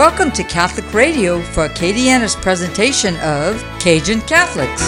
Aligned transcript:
Welcome 0.00 0.30
to 0.32 0.44
Catholic 0.44 0.94
Radio 0.94 1.42
for 1.42 1.68
Acadiana's 1.68 2.34
presentation 2.34 3.16
of 3.18 3.62
Cajun 3.80 4.22
Catholics. 4.22 4.80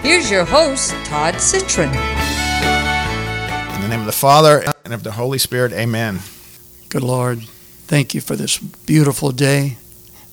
Here's 0.00 0.30
your 0.30 0.44
host, 0.44 0.92
Todd 1.06 1.40
Citron. 1.40 1.88
In 1.88 3.80
the 3.80 3.88
name 3.88 3.98
of 3.98 4.06
the 4.06 4.12
Father 4.12 4.62
and 4.84 4.94
of 4.94 5.02
the 5.02 5.10
Holy 5.10 5.38
Spirit, 5.38 5.72
amen. 5.72 6.20
Good 6.88 7.02
Lord, 7.02 7.40
thank 7.88 8.14
you 8.14 8.20
for 8.20 8.36
this 8.36 8.56
beautiful 8.58 9.32
day. 9.32 9.76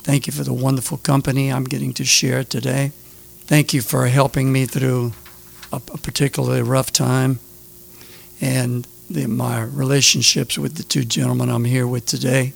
Thank 0.04 0.28
you 0.28 0.34
for 0.34 0.44
the 0.44 0.54
wonderful 0.54 1.00
company 1.00 1.52
I'm 1.52 1.64
getting 1.64 1.96
to 1.96 2.06
share 2.06 2.44
today. 2.44 2.92
Thank 3.48 3.74
you 3.74 3.82
for 3.82 4.06
helping 4.06 4.54
me 4.54 4.68
through 4.68 5.14
a, 5.74 5.78
a 5.78 5.98
particularly 5.98 6.62
rough 6.62 6.94
time 6.94 7.40
and 8.40 8.86
the, 9.14 9.28
my 9.28 9.64
relationships 9.64 10.58
with 10.58 10.76
the 10.76 10.84
two 10.84 11.04
gentlemen 11.04 11.50
I'm 11.50 11.66
here 11.66 11.88
with 11.88 12.06
today. 12.06 12.54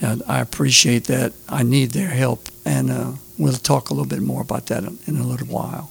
And 0.00 0.22
I 0.28 0.40
appreciate 0.40 1.04
that. 1.04 1.32
I 1.48 1.62
need 1.64 1.90
their 1.90 2.08
help, 2.08 2.48
and 2.64 2.90
uh, 2.90 3.12
we'll 3.36 3.52
talk 3.54 3.90
a 3.90 3.94
little 3.94 4.08
bit 4.08 4.20
more 4.20 4.42
about 4.42 4.66
that 4.66 4.84
in 4.84 5.16
a 5.16 5.24
little 5.24 5.48
while. 5.48 5.90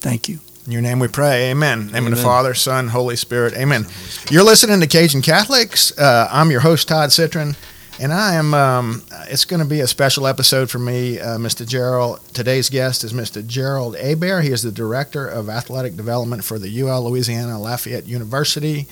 Thank 0.00 0.28
you. 0.28 0.40
In 0.66 0.72
your 0.72 0.82
name 0.82 0.98
we 0.98 1.08
pray. 1.08 1.50
Amen. 1.50 1.86
Name 1.86 1.94
Amen. 1.94 2.12
of 2.12 2.18
the 2.18 2.24
Father, 2.24 2.52
Son, 2.52 2.88
Holy 2.88 3.16
Spirit. 3.16 3.54
Amen. 3.54 3.86
You're 4.28 4.42
listening 4.42 4.80
to 4.80 4.86
Cajun 4.86 5.22
Catholics. 5.22 5.96
Uh, 5.96 6.28
I'm 6.30 6.50
your 6.50 6.60
host, 6.60 6.88
Todd 6.88 7.12
Citron. 7.12 7.56
And 8.00 8.12
I 8.12 8.34
am, 8.34 8.54
um, 8.54 9.02
it's 9.28 9.44
going 9.44 9.60
to 9.60 9.68
be 9.68 9.80
a 9.80 9.86
special 9.88 10.28
episode 10.28 10.70
for 10.70 10.78
me, 10.78 11.18
uh, 11.18 11.36
Mr. 11.36 11.66
Gerald. 11.66 12.20
Today's 12.32 12.70
guest 12.70 13.02
is 13.02 13.12
Mr. 13.12 13.44
Gerald 13.44 13.96
Hebert. 13.96 14.44
He 14.44 14.52
is 14.52 14.62
the 14.62 14.70
Director 14.70 15.26
of 15.26 15.48
Athletic 15.48 15.96
Development 15.96 16.44
for 16.44 16.60
the 16.60 16.80
UL 16.80 17.10
Louisiana 17.10 17.58
Lafayette 17.58 18.06
University. 18.06 18.86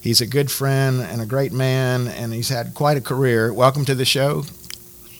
He's 0.00 0.20
a 0.20 0.26
good 0.26 0.48
friend 0.48 1.00
and 1.00 1.20
a 1.20 1.26
great 1.26 1.52
man, 1.52 2.06
and 2.06 2.32
he's 2.32 2.50
had 2.50 2.72
quite 2.72 2.96
a 2.96 3.00
career. 3.00 3.52
Welcome 3.52 3.84
to 3.86 3.96
the 3.96 4.04
show. 4.04 4.44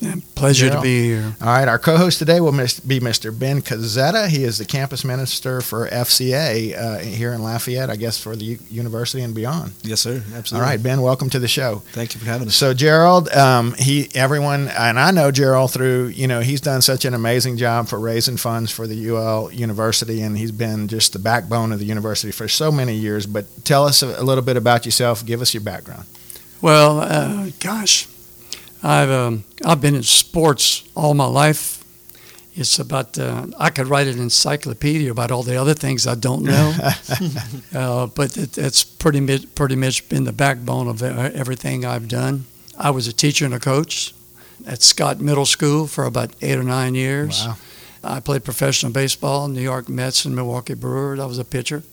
Yeah, 0.02 0.16
pleasure 0.34 0.68
to 0.68 0.80
be 0.80 1.04
here. 1.04 1.36
All 1.40 1.46
right, 1.46 1.68
our 1.68 1.78
co-host 1.78 2.18
today 2.18 2.40
will 2.40 2.50
be 2.50 2.98
Mr. 2.98 3.36
Ben 3.38 3.62
Cazzetta. 3.62 4.26
He 4.26 4.42
is 4.42 4.58
the 4.58 4.64
campus 4.64 5.04
minister 5.04 5.60
for 5.60 5.88
FCA 5.88 6.76
uh, 6.76 6.98
here 6.98 7.32
in 7.32 7.40
Lafayette, 7.40 7.88
I 7.88 7.94
guess, 7.94 8.18
for 8.20 8.34
the 8.34 8.44
U- 8.44 8.58
university 8.68 9.22
and 9.22 9.32
beyond. 9.32 9.74
Yes, 9.82 10.00
sir. 10.00 10.20
Absolutely. 10.34 10.56
All 10.56 10.60
right, 10.60 10.82
Ben, 10.82 11.02
welcome 11.02 11.30
to 11.30 11.38
the 11.38 11.46
show. 11.46 11.84
Thank 11.92 12.14
you 12.14 12.20
for 12.20 12.26
having 12.26 12.48
us. 12.48 12.56
So, 12.56 12.74
Gerald, 12.74 13.28
um, 13.30 13.74
he, 13.78 14.08
everyone, 14.12 14.66
and 14.70 14.98
I 14.98 15.12
know 15.12 15.30
Gerald 15.30 15.70
through, 15.70 16.08
you 16.08 16.26
know, 16.26 16.40
he's 16.40 16.60
done 16.60 16.82
such 16.82 17.04
an 17.04 17.14
amazing 17.14 17.56
job 17.56 17.86
for 17.86 18.00
raising 18.00 18.36
funds 18.36 18.72
for 18.72 18.88
the 18.88 19.08
UL 19.08 19.52
University, 19.52 20.20
and 20.22 20.36
he's 20.36 20.50
been 20.50 20.88
just 20.88 21.12
the 21.12 21.20
backbone 21.20 21.70
of 21.70 21.78
the 21.78 21.86
university 21.86 22.32
for 22.32 22.48
so 22.48 22.72
many 22.72 22.94
years. 22.96 23.24
But 23.24 23.64
tell 23.64 23.84
us 23.86 24.02
a, 24.02 24.20
a 24.20 24.24
little 24.24 24.42
bit 24.42 24.56
about 24.56 24.84
yourself. 24.84 25.24
Give 25.24 25.40
us 25.40 25.54
your 25.54 25.62
background. 25.62 26.06
Well, 26.60 27.00
uh, 27.00 27.50
gosh, 27.60 28.06
I've 28.82 29.10
um, 29.10 29.44
I've 29.64 29.80
been 29.80 29.94
in 29.94 30.02
sports 30.02 30.88
all 30.94 31.14
my 31.14 31.26
life. 31.26 31.82
It's 32.54 32.78
about 32.78 33.18
uh, 33.18 33.46
I 33.58 33.70
could 33.70 33.86
write 33.86 34.08
an 34.08 34.18
encyclopedia 34.18 35.10
about 35.10 35.30
all 35.30 35.42
the 35.42 35.56
other 35.56 35.72
things 35.74 36.06
I 36.06 36.14
don't 36.14 36.42
know, 36.42 36.74
uh, 37.74 38.06
but 38.08 38.36
it, 38.36 38.58
it's 38.58 38.84
pretty 38.84 39.20
much, 39.20 39.54
pretty 39.54 39.76
much 39.76 40.06
been 40.10 40.24
the 40.24 40.32
backbone 40.32 40.86
of 40.88 41.02
everything 41.02 41.86
I've 41.86 42.08
done. 42.08 42.44
I 42.76 42.90
was 42.90 43.06
a 43.06 43.12
teacher 43.12 43.46
and 43.46 43.54
a 43.54 43.58
coach 43.60 44.12
at 44.66 44.82
Scott 44.82 45.20
Middle 45.20 45.46
School 45.46 45.86
for 45.86 46.04
about 46.04 46.34
eight 46.42 46.58
or 46.58 46.62
nine 46.62 46.94
years. 46.94 47.46
Wow. 47.46 47.56
I 48.04 48.20
played 48.20 48.44
professional 48.44 48.92
baseball, 48.92 49.48
New 49.48 49.60
York 49.62 49.88
Mets 49.88 50.24
and 50.24 50.34
Milwaukee 50.34 50.74
Brewers. 50.74 51.20
I 51.20 51.26
was 51.26 51.38
a 51.38 51.44
pitcher. 51.44 51.84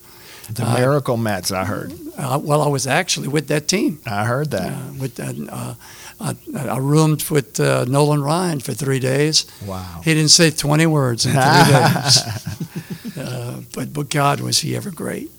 The 0.52 0.66
Miracle 0.66 1.17
Mets, 1.17 1.52
I 1.52 1.66
heard. 1.66 1.94
Uh, 2.17 2.39
well, 2.42 2.61
I 2.61 2.67
was 2.67 2.88
actually 2.88 3.28
with 3.28 3.47
that 3.47 3.67
team. 3.67 4.00
I 4.05 4.25
heard 4.25 4.52
that. 4.52 4.72
Uh, 4.72 4.94
with 5.00 5.19
uh, 5.19 5.75
I, 6.19 6.36
I 6.55 6.78
roomed 6.78 7.23
with 7.30 7.59
uh, 7.59 7.86
Nolan 7.86 8.22
Ryan 8.22 8.59
for 8.59 8.73
three 8.73 8.99
days. 8.99 9.45
Wow. 9.65 10.02
He 10.04 10.14
didn't 10.14 10.32
say 10.32 10.52
20 10.52 10.86
words 10.88 11.26
in 11.26 11.32
three 11.32 11.42
days. 11.42 13.17
uh, 13.17 13.61
but, 13.73 13.93
but 13.93 14.09
God, 14.09 14.42
was 14.42 14.59
he 14.59 14.76
ever 14.76 14.92
great. 14.92 15.32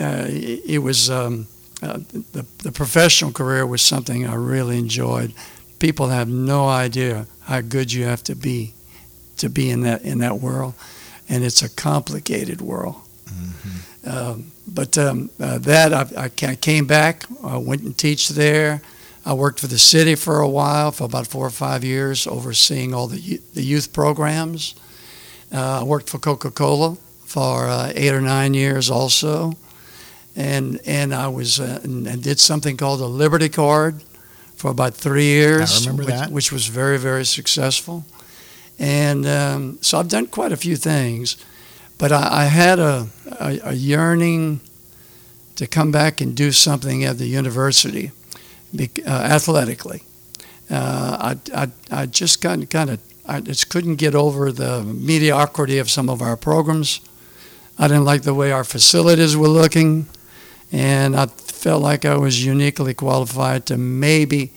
Uh, 0.00 0.26
it, 0.28 0.62
it, 0.64 0.78
was, 0.78 1.10
um, 1.10 1.48
uh, 1.82 1.98
the, 2.32 2.46
the 2.58 2.72
professional 2.72 3.32
career 3.32 3.66
was 3.66 3.82
something 3.82 4.26
I 4.26 4.34
really 4.34 4.78
enjoyed. 4.78 5.32
People 5.80 6.08
have 6.08 6.28
no 6.28 6.68
idea 6.68 7.26
how 7.42 7.60
good 7.60 7.92
you 7.92 8.04
have 8.04 8.22
to 8.24 8.36
be 8.36 8.74
to 9.38 9.48
be 9.48 9.70
in 9.70 9.82
that, 9.82 10.02
in 10.02 10.18
that 10.18 10.38
world. 10.40 10.74
And 11.28 11.44
it's 11.44 11.62
a 11.62 11.68
complicated 11.68 12.60
world. 12.60 12.96
Mm-hmm. 13.26 14.08
Um, 14.08 14.52
but 14.74 14.96
um, 14.98 15.30
uh, 15.40 15.58
that, 15.58 15.92
I, 15.92 16.30
I 16.46 16.54
came 16.56 16.86
back, 16.86 17.24
I 17.42 17.56
went 17.56 17.82
and 17.82 17.96
teach 17.96 18.28
there. 18.28 18.82
I 19.24 19.34
worked 19.34 19.60
for 19.60 19.66
the 19.66 19.78
city 19.78 20.14
for 20.14 20.40
a 20.40 20.48
while, 20.48 20.90
for 20.90 21.04
about 21.04 21.26
four 21.26 21.46
or 21.46 21.50
five 21.50 21.84
years, 21.84 22.26
overseeing 22.26 22.94
all 22.94 23.08
the, 23.08 23.40
the 23.52 23.62
youth 23.62 23.92
programs. 23.92 24.74
Uh, 25.52 25.80
I 25.80 25.84
worked 25.84 26.08
for 26.08 26.18
Coca 26.18 26.50
Cola 26.50 26.96
for 27.24 27.66
uh, 27.66 27.92
eight 27.94 28.12
or 28.12 28.22
nine 28.22 28.54
years 28.54 28.90
also. 28.90 29.52
And, 30.34 30.80
and 30.86 31.14
I 31.14 31.28
was 31.28 31.58
uh, 31.58 31.80
and 31.82 32.22
did 32.22 32.38
something 32.38 32.76
called 32.76 33.00
a 33.00 33.06
Liberty 33.06 33.48
Card 33.48 34.02
for 34.56 34.70
about 34.70 34.94
three 34.94 35.24
years, 35.24 35.86
which, 35.88 36.28
which, 36.30 36.52
was 36.52 36.66
very, 36.68 36.98
very 36.98 37.24
successful. 37.24 38.04
And 38.78 39.26
um, 39.26 39.78
so 39.82 39.98
I've 39.98 40.08
done 40.08 40.26
quite 40.26 40.52
a 40.52 40.56
few 40.56 40.76
things, 40.76 41.36
but 41.98 42.12
I, 42.12 42.42
I 42.42 42.44
had 42.44 42.78
a, 42.78 43.08
a, 43.40 43.60
a 43.64 43.72
yearning 43.74 44.60
to 45.56 45.66
come 45.66 45.90
back 45.90 46.20
and 46.20 46.36
do 46.36 46.52
something 46.52 47.04
at 47.04 47.18
the 47.18 47.26
university 47.26 48.12
uh, 48.78 49.08
athletically. 49.08 50.02
Uh, 50.70 51.34
I, 51.54 51.62
I, 51.62 51.68
I 51.90 52.06
just 52.06 52.40
kind 52.40 52.68
kind 52.70 52.90
of 52.90 53.00
I 53.26 53.40
just 53.40 53.68
couldn't 53.68 53.96
get 53.96 54.14
over 54.14 54.52
the 54.52 54.82
mediocrity 54.82 55.78
of 55.78 55.90
some 55.90 56.08
of 56.08 56.22
our 56.22 56.36
programs. 56.36 57.00
I 57.78 57.88
didn't 57.88 58.04
like 58.04 58.22
the 58.22 58.34
way 58.34 58.52
our 58.52 58.64
facilities 58.64 59.36
were 59.36 59.48
looking, 59.48 60.06
and 60.72 61.14
I 61.14 61.26
felt 61.26 61.82
like 61.82 62.04
I 62.04 62.16
was 62.16 62.44
uniquely 62.44 62.94
qualified 62.94 63.66
to 63.66 63.76
maybe 63.76 64.52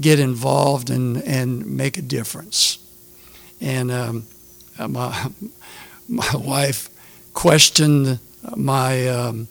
get 0.00 0.18
involved 0.18 0.90
and, 0.90 1.16
and 1.22 1.66
make 1.66 1.98
a 1.98 2.02
difference. 2.02 2.78
And 3.60 3.90
um, 3.90 4.26
my, 4.78 5.30
my 6.08 6.34
wife 6.34 6.90
questioned 7.34 8.18
my 8.56 9.06
um, 9.08 9.48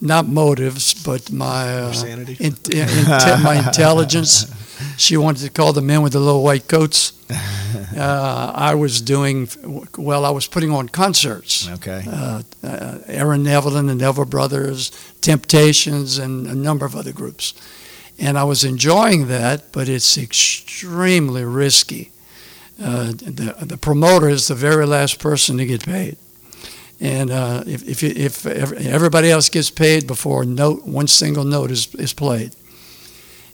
not 0.00 0.26
motives, 0.26 0.94
but 0.94 1.32
my 1.32 1.78
uh, 1.78 2.04
in, 2.04 2.26
in, 2.38 2.54
in, 2.70 3.42
my 3.42 3.62
intelligence. 3.66 4.52
She 4.98 5.16
wanted 5.16 5.42
to 5.42 5.50
call 5.50 5.72
the 5.72 5.80
men 5.80 6.02
with 6.02 6.12
the 6.12 6.20
little 6.20 6.42
white 6.42 6.68
coats. 6.68 7.12
Uh, 7.96 8.52
I 8.54 8.74
was 8.74 9.00
doing 9.00 9.48
well. 9.96 10.24
I 10.24 10.30
was 10.30 10.46
putting 10.46 10.70
on 10.70 10.88
concerts. 10.88 11.68
Okay. 11.68 12.04
Uh, 12.06 12.42
uh, 12.62 12.98
Aaron 13.06 13.42
Neville 13.42 13.76
and 13.76 13.88
the 13.88 13.94
Neville 13.94 14.24
Brothers, 14.26 14.90
Temptations, 15.20 16.18
and 16.18 16.46
a 16.46 16.54
number 16.54 16.84
of 16.84 16.94
other 16.94 17.12
groups, 17.12 17.54
and 18.18 18.38
I 18.38 18.44
was 18.44 18.64
enjoying 18.64 19.28
that. 19.28 19.72
But 19.72 19.88
it's 19.88 20.18
extremely 20.18 21.44
risky. 21.44 22.12
Uh, 22.78 23.12
the 23.12 23.54
the 23.60 23.76
promoter 23.76 24.28
is 24.28 24.48
the 24.48 24.54
very 24.54 24.86
last 24.86 25.18
person 25.18 25.56
to 25.58 25.66
get 25.66 25.84
paid. 25.84 26.16
And 27.00 27.30
uh, 27.30 27.62
if, 27.66 28.02
if, 28.02 28.46
if 28.46 28.72
everybody 28.72 29.30
else 29.30 29.50
gets 29.50 29.70
paid 29.70 30.06
before 30.06 30.44
note, 30.44 30.86
one 30.86 31.06
single 31.06 31.44
note 31.44 31.70
is, 31.70 31.94
is 31.96 32.14
played. 32.14 32.54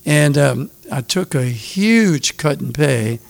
And 0.05 0.39
um, 0.39 0.71
I 0.91 1.01
took 1.01 1.35
a 1.35 1.45
huge 1.45 2.37
cut 2.37 2.61
in 2.61 2.73
pay 2.73 3.21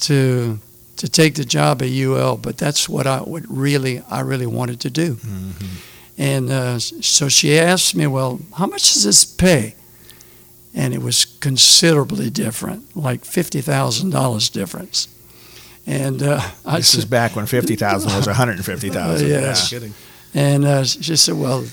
to 0.00 0.58
to 0.96 1.08
take 1.08 1.34
the 1.34 1.46
job 1.46 1.80
at 1.80 1.88
UL, 1.88 2.36
but 2.36 2.58
that's 2.58 2.86
what 2.86 3.06
I 3.06 3.20
what 3.20 3.42
really 3.48 4.02
I 4.10 4.20
really 4.20 4.46
wanted 4.46 4.80
to 4.80 4.90
do. 4.90 5.14
Mm-hmm. 5.14 5.66
And 6.18 6.50
uh, 6.50 6.78
so 6.78 7.30
she 7.30 7.58
asked 7.58 7.94
me, 7.94 8.06
"Well, 8.06 8.40
how 8.58 8.66
much 8.66 8.92
does 8.92 9.04
this 9.04 9.24
pay?" 9.24 9.76
And 10.74 10.92
it 10.92 11.00
was 11.02 11.24
considerably 11.24 12.28
different, 12.28 12.94
like 12.94 13.24
fifty 13.24 13.62
thousand 13.62 14.10
dollars 14.10 14.50
difference. 14.50 15.08
And 15.86 16.22
uh, 16.22 16.40
I 16.64 16.76
this 16.78 16.90
said, 16.90 16.98
is 16.98 17.04
back 17.04 17.36
when 17.36 17.46
fifty 17.46 17.76
thousand 17.76 18.14
was 18.14 18.26
one 18.26 18.36
hundred 18.36 18.56
and 18.56 18.64
fifty 18.64 18.90
thousand. 18.90 19.26
Uh, 19.26 19.30
yes. 19.30 19.72
Yeah. 19.72 19.88
And 20.34 20.64
uh, 20.64 20.84
she 20.84 21.16
said, 21.16 21.36
"Well, 21.36 21.66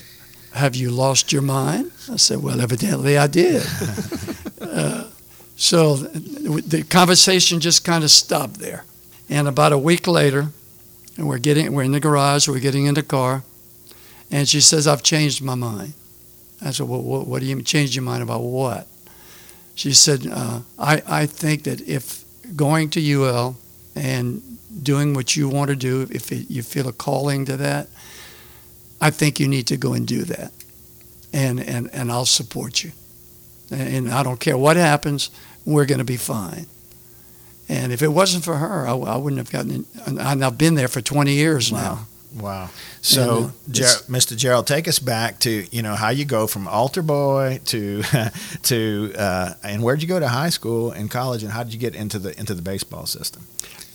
have 0.52 0.74
you 0.74 0.90
lost 0.90 1.32
your 1.32 1.42
mind?" 1.42 1.92
I 2.10 2.16
said, 2.16 2.42
"Well, 2.42 2.60
evidently 2.60 3.18
I 3.18 3.26
did." 3.26 3.62
Uh, 4.60 5.08
so 5.56 5.96
the 5.96 6.84
conversation 6.88 7.58
just 7.60 7.84
kind 7.84 8.04
of 8.04 8.10
stopped 8.10 8.58
there. 8.58 8.84
And 9.30 9.48
about 9.48 9.72
a 9.72 9.78
week 9.78 10.06
later, 10.06 10.48
and 11.16 11.28
we're 11.28 11.38
getting 11.38 11.72
we're 11.72 11.84
in 11.84 11.92
the 11.92 12.00
garage, 12.00 12.48
we're 12.48 12.60
getting 12.60 12.86
in 12.86 12.94
the 12.94 13.02
car, 13.02 13.42
and 14.30 14.48
she 14.48 14.60
says, 14.60 14.86
"I've 14.86 15.02
changed 15.02 15.42
my 15.42 15.54
mind." 15.54 15.94
I 16.60 16.72
said, 16.72 16.88
"Well, 16.88 17.02
what, 17.02 17.26
what 17.26 17.40
do 17.40 17.46
you 17.46 17.56
mean 17.56 17.64
change 17.64 17.94
your 17.96 18.02
mind 18.02 18.22
about 18.22 18.42
what?" 18.42 18.86
She 19.74 19.92
said, 19.92 20.26
uh, 20.26 20.60
"I 20.78 21.02
I 21.06 21.26
think 21.26 21.64
that 21.64 21.80
if 21.88 22.24
going 22.54 22.90
to 22.90 23.00
UL 23.00 23.56
and 23.98 24.42
doing 24.82 25.14
what 25.14 25.36
you 25.36 25.48
want 25.48 25.70
to 25.70 25.76
do, 25.76 26.06
if 26.10 26.30
it, 26.32 26.50
you 26.50 26.62
feel 26.62 26.88
a 26.88 26.92
calling 26.92 27.44
to 27.46 27.56
that, 27.56 27.88
I 29.00 29.10
think 29.10 29.40
you 29.40 29.48
need 29.48 29.66
to 29.68 29.76
go 29.76 29.92
and 29.92 30.06
do 30.06 30.24
that. 30.24 30.52
And, 31.32 31.60
and, 31.60 31.90
and 31.92 32.10
I'll 32.10 32.24
support 32.26 32.82
you. 32.84 32.92
and 33.70 34.10
I 34.10 34.22
don't 34.22 34.40
care 34.40 34.56
what 34.56 34.76
happens, 34.76 35.30
we're 35.64 35.84
going 35.86 35.98
to 35.98 36.04
be 36.04 36.16
fine. 36.16 36.66
And 37.68 37.92
if 37.92 38.00
it 38.02 38.08
wasn't 38.08 38.44
for 38.44 38.56
her, 38.56 38.86
I, 38.88 38.92
I 38.92 39.16
wouldn't 39.16 39.38
have 39.38 39.50
gotten. 39.50 39.84
In, 40.06 40.18
and 40.18 40.42
I've 40.44 40.56
been 40.56 40.74
there 40.74 40.88
for 40.88 41.02
20 41.02 41.32
years 41.32 41.70
Wow. 41.70 41.78
now. 41.80 42.06
Wow. 42.34 42.70
So, 43.00 43.36
And, 43.36 43.46
uh, 43.46 43.50
Ger- 43.70 43.84
Mr. 44.08 44.36
Gerald, 44.36 44.66
take 44.66 44.86
us 44.88 44.98
back 44.98 45.38
to 45.40 45.66
you 45.70 45.82
know 45.82 45.94
how 45.94 46.10
you 46.10 46.24
go 46.24 46.46
from 46.46 46.68
altar 46.68 47.02
boy 47.02 47.60
to 47.66 48.02
to 48.64 49.12
uh, 49.16 49.54
and 49.62 49.82
where'd 49.82 50.02
you 50.02 50.08
go 50.08 50.20
to 50.20 50.28
high 50.28 50.50
school 50.50 50.90
and 50.92 51.10
college, 51.10 51.42
and 51.42 51.52
how 51.52 51.62
did 51.62 51.72
you 51.72 51.78
get 51.80 51.94
into 51.94 52.18
the 52.18 52.38
into 52.38 52.54
the 52.54 52.62
baseball 52.62 53.06
system? 53.06 53.46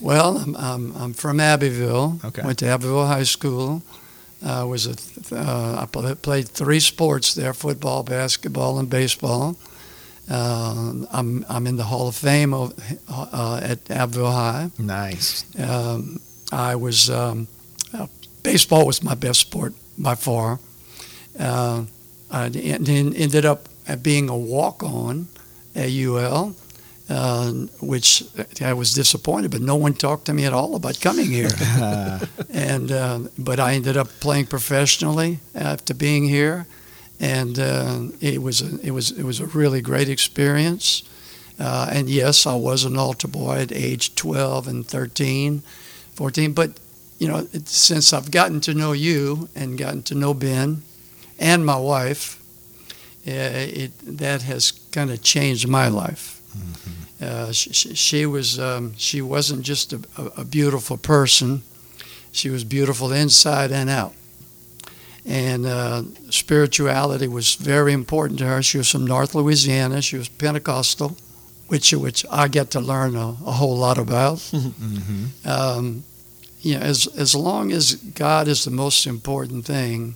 Well, 0.01 0.37
I'm, 0.37 0.55
I'm, 0.57 0.95
I'm 0.97 1.13
from 1.13 1.39
Abbeville. 1.39 2.19
Okay. 2.25 2.41
Went 2.43 2.59
to 2.59 2.67
Abbeville 2.67 3.05
High 3.07 3.23
School. 3.23 3.83
Uh, 4.45 4.65
was 4.67 4.85
a 4.85 4.95
th- 4.95 5.31
uh, 5.31 5.77
I 5.81 5.85
played 6.15 6.49
three 6.49 6.81
sports 6.81 7.33
there: 7.33 7.53
football, 7.53 8.03
basketball, 8.03 8.79
and 8.79 8.89
baseball. 8.89 9.55
Uh, 10.29 10.93
I'm 11.11 11.45
I'm 11.47 11.67
in 11.67 11.77
the 11.77 11.83
Hall 11.85 12.07
of 12.07 12.15
Fame 12.15 12.53
of, 12.53 12.73
uh, 13.09 13.59
at 13.63 13.89
Abbeville 13.91 14.31
High. 14.31 14.71
Nice. 14.77 15.45
Um, 15.57 16.19
I 16.51 16.75
was 16.75 17.09
um, 17.09 17.47
baseball 18.43 18.85
was 18.85 19.01
my 19.03 19.15
best 19.15 19.39
sport 19.39 19.73
by 19.97 20.15
far. 20.15 20.59
Uh, 21.39 21.85
I 22.31 22.45
en- 22.47 22.87
en- 22.87 23.13
ended 23.15 23.45
up 23.45 23.67
being 24.01 24.29
a 24.29 24.37
walk 24.37 24.83
on 24.83 25.27
at 25.75 25.89
UL, 25.89 26.55
uh, 27.09 27.51
which 27.81 28.23
I 28.61 28.73
was 28.73 28.93
disappointed, 28.93 29.51
but 29.51 29.61
no 29.61 29.75
one 29.75 29.93
talked 29.93 30.25
to 30.25 30.33
me 30.33 30.45
at 30.45 30.53
all 30.53 30.75
about 30.75 30.99
coming 31.01 31.31
here. 31.31 31.49
And 32.53 32.91
uh, 32.91 33.19
but 33.37 33.59
I 33.59 33.73
ended 33.73 33.97
up 33.97 34.07
playing 34.19 34.47
professionally 34.47 35.39
after 35.55 35.93
being 35.95 36.29
here, 36.29 36.65
and 37.19 37.57
uh, 37.59 37.99
it 38.21 38.41
was 38.41 38.61
a, 38.61 38.79
it 38.81 38.91
was 38.91 39.11
it 39.11 39.23
was 39.23 39.39
a 39.39 39.45
really 39.45 39.81
great 39.81 40.07
experience. 40.09 41.03
Uh, 41.59 41.87
and 41.91 42.09
yes, 42.09 42.45
I 42.45 42.55
was 42.55 42.85
an 42.85 42.97
altar 42.97 43.27
boy 43.27 43.61
at 43.61 43.71
age 43.71 44.15
12 44.15 44.67
and 44.67 44.85
13, 44.87 45.61
14. 46.15 46.53
But 46.53 46.71
you 47.19 47.27
know, 47.27 47.47
since 47.65 48.13
I've 48.13 48.31
gotten 48.31 48.59
to 48.61 48.73
know 48.73 48.91
you 48.91 49.49
and 49.55 49.77
gotten 49.77 50.03
to 50.03 50.15
know 50.15 50.33
Ben 50.33 50.83
and 51.39 51.65
my 51.65 51.77
wife, 51.77 52.41
uh, 53.25 53.31
it 53.31 53.91
that 54.17 54.41
has 54.41 54.71
kind 54.91 55.11
of 55.11 55.21
changed 55.21 55.67
my 55.67 55.87
life. 55.87 56.41
Uh, 57.21 57.51
she, 57.51 57.71
she, 57.95 58.25
was 58.25 58.59
um, 58.59 58.93
she 58.97 59.21
wasn't 59.21 59.61
just 59.61 59.93
a, 59.93 60.01
a, 60.35 60.43
beautiful 60.43 60.97
person; 60.97 61.63
she 62.31 62.49
was 62.49 62.63
beautiful 62.65 63.13
inside 63.13 63.71
and 63.71 63.89
out. 63.89 64.13
And 65.25 65.65
uh, 65.65 66.03
spirituality 66.29 67.29
was 67.29 67.55
very 67.55 67.93
important 67.93 68.39
to 68.39 68.45
her. 68.45 68.61
She 68.61 68.77
was 68.77 68.91
from 68.91 69.07
North 69.07 69.33
Louisiana. 69.33 70.01
She 70.01 70.17
was 70.17 70.27
Pentecostal, 70.27 71.15
which 71.67 71.93
which 71.93 72.25
I 72.29 72.49
get 72.49 72.71
to 72.71 72.81
learn 72.81 73.15
a, 73.15 73.29
a 73.45 73.53
whole 73.53 73.77
lot 73.77 73.97
about. 73.97 74.41
hmm 74.51 75.25
Um, 75.45 76.03
you 76.63 76.79
know, 76.79 76.85
as 76.85 77.07
as 77.07 77.35
long 77.35 77.71
as 77.73 77.95
God 77.95 78.47
is 78.47 78.63
the 78.63 78.71
most 78.71 79.05
important 79.05 79.65
thing, 79.65 80.15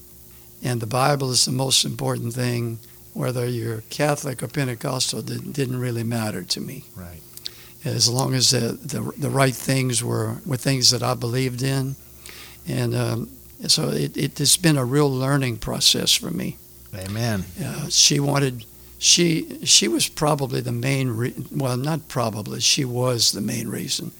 and 0.64 0.82
the 0.82 0.88
Bible 0.88 1.30
is 1.30 1.44
the 1.46 1.52
most 1.52 1.86
important 1.86 2.34
thing, 2.34 2.80
whether 3.14 3.46
you're 3.46 3.84
Catholic 3.90 4.42
or 4.42 4.48
Pentecostal 4.48 5.22
didn't, 5.22 5.52
didn't 5.52 5.80
really 5.80 6.04
matter 6.04 6.44
to 6.44 6.62
me. 6.62 6.86
Right. 6.96 7.22
As 7.84 8.10
long 8.10 8.34
as 8.34 8.52
the, 8.52 8.80
the 8.82 9.12
the 9.18 9.30
right 9.30 9.54
things 9.54 10.02
were 10.02 10.38
were 10.46 10.58
things 10.58 10.90
that 10.92 11.04
I 11.04 11.16
believed 11.16 11.62
in, 11.62 11.96
and 12.66 12.96
um, 12.96 13.30
so 13.68 13.90
it, 13.90 14.16
it 14.16 14.38
has 14.38 14.58
been 14.58 14.78
a 14.78 14.86
real 14.86 15.12
learning 15.12 15.58
process 15.58 16.14
for 16.14 16.32
me. 16.32 16.58
Amen. 16.96 17.44
Uh, 17.62 17.90
she 17.90 18.20
wanted. 18.20 18.66
She 19.00 19.60
she 19.66 19.88
was 19.88 20.08
probably 20.10 20.62
the 20.62 20.72
main 20.72 21.10
re- 21.10 21.36
well 21.52 21.78
not 21.78 22.08
probably 22.08 22.62
she 22.62 22.84
was 22.84 23.32
the 23.32 23.42
main 23.42 23.68
reason, 23.68 24.12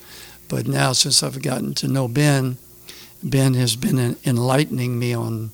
but 0.50 0.68
now 0.68 0.94
since 0.94 1.22
I've 1.24 1.42
gotten 1.42 1.74
to 1.76 1.88
know 1.88 2.08
Ben, 2.08 2.58
Ben 3.24 3.54
has 3.56 3.76
been 3.76 4.16
enlightening 4.26 4.98
me 5.00 5.14
on 5.14 5.52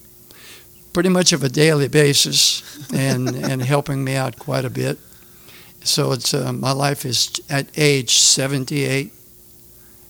pretty 0.94 1.10
much 1.10 1.34
of 1.34 1.44
a 1.44 1.50
daily 1.50 1.88
basis 1.88 2.62
and 2.94 3.30
and 3.52 3.62
helping 3.62 4.04
me 4.04 4.16
out 4.16 4.38
quite 4.38 4.66
a 4.66 4.70
bit. 4.70 5.00
So 5.84 6.12
it's 6.14 6.34
uh, 6.34 6.54
my 6.54 6.72
life 6.72 7.06
is 7.06 7.32
at 7.50 7.68
age 7.78 8.16
78 8.18 9.12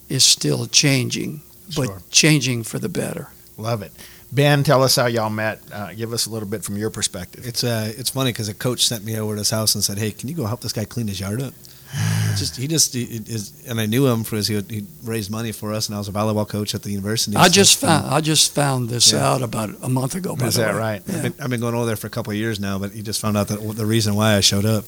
is 0.08 0.22
still 0.24 0.66
changing, 0.66 1.40
but 1.76 1.86
Sure. 1.86 2.02
changing 2.10 2.62
for 2.64 2.78
the 2.78 2.88
better. 2.88 3.28
Love 3.56 3.82
it. 3.82 3.92
Ben, 4.30 4.62
tell 4.64 4.82
us 4.82 4.96
how 4.96 5.06
y'all 5.06 5.30
met. 5.30 5.60
Uh, 5.72 5.92
give 5.94 6.12
us 6.12 6.26
a 6.26 6.30
little 6.30 6.48
bit 6.48 6.64
from 6.64 6.76
your 6.76 6.90
perspective. 6.90 7.46
It's 7.46 7.62
uh, 7.64 7.92
it's 7.96 8.10
funny 8.10 8.30
because 8.32 8.48
a 8.48 8.54
coach 8.54 8.84
sent 8.86 9.04
me 9.04 9.16
over 9.18 9.34
to 9.34 9.38
his 9.38 9.50
house 9.50 9.74
and 9.76 9.82
said, 9.84 9.96
"Hey, 9.98 10.10
can 10.10 10.28
you 10.28 10.34
go 10.34 10.44
help 10.46 10.60
this 10.60 10.72
guy 10.72 10.84
clean 10.84 11.06
his 11.08 11.20
yard 11.20 11.40
up?" 11.40 11.54
Just 12.36 12.56
he 12.56 12.66
just 12.66 12.94
he, 12.94 13.02
is, 13.04 13.64
and 13.68 13.80
I 13.80 13.86
knew 13.86 14.06
him 14.06 14.22
because 14.22 14.48
he, 14.48 14.60
he 14.68 14.84
raised 15.04 15.30
money 15.30 15.52
for 15.52 15.72
us, 15.72 15.88
and 15.88 15.94
I 15.94 15.98
was 15.98 16.08
a 16.08 16.12
volleyball 16.12 16.48
coach 16.48 16.74
at 16.74 16.82
the 16.82 16.90
university. 16.90 17.36
I 17.36 17.46
so- 17.46 17.52
just 17.52 17.78
found 17.80 18.06
I 18.06 18.20
just 18.20 18.54
found 18.54 18.88
this 18.88 19.12
Yeah. 19.12 19.28
out 19.28 19.42
about 19.42 19.70
a 19.82 19.88
month 19.88 20.14
ago. 20.14 20.34
By 20.36 20.46
Is 20.46 20.54
the 20.54 20.62
that 20.62 20.74
way. 20.74 20.80
right? 20.80 21.02
Yeah. 21.06 21.16
I've 21.16 21.22
been, 21.22 21.34
I've 21.44 21.50
been 21.50 21.60
going 21.60 21.74
over 21.74 21.86
there 21.86 21.96
for 21.96 22.06
a 22.08 22.10
couple 22.10 22.32
of 22.32 22.36
years 22.36 22.58
now, 22.58 22.78
but 22.78 22.90
he 22.92 23.02
just 23.02 23.20
found 23.20 23.36
out 23.36 23.48
that 23.48 23.60
the 23.76 23.86
reason 23.86 24.14
why 24.14 24.34
I 24.34 24.40
showed 24.40 24.64
up. 24.66 24.84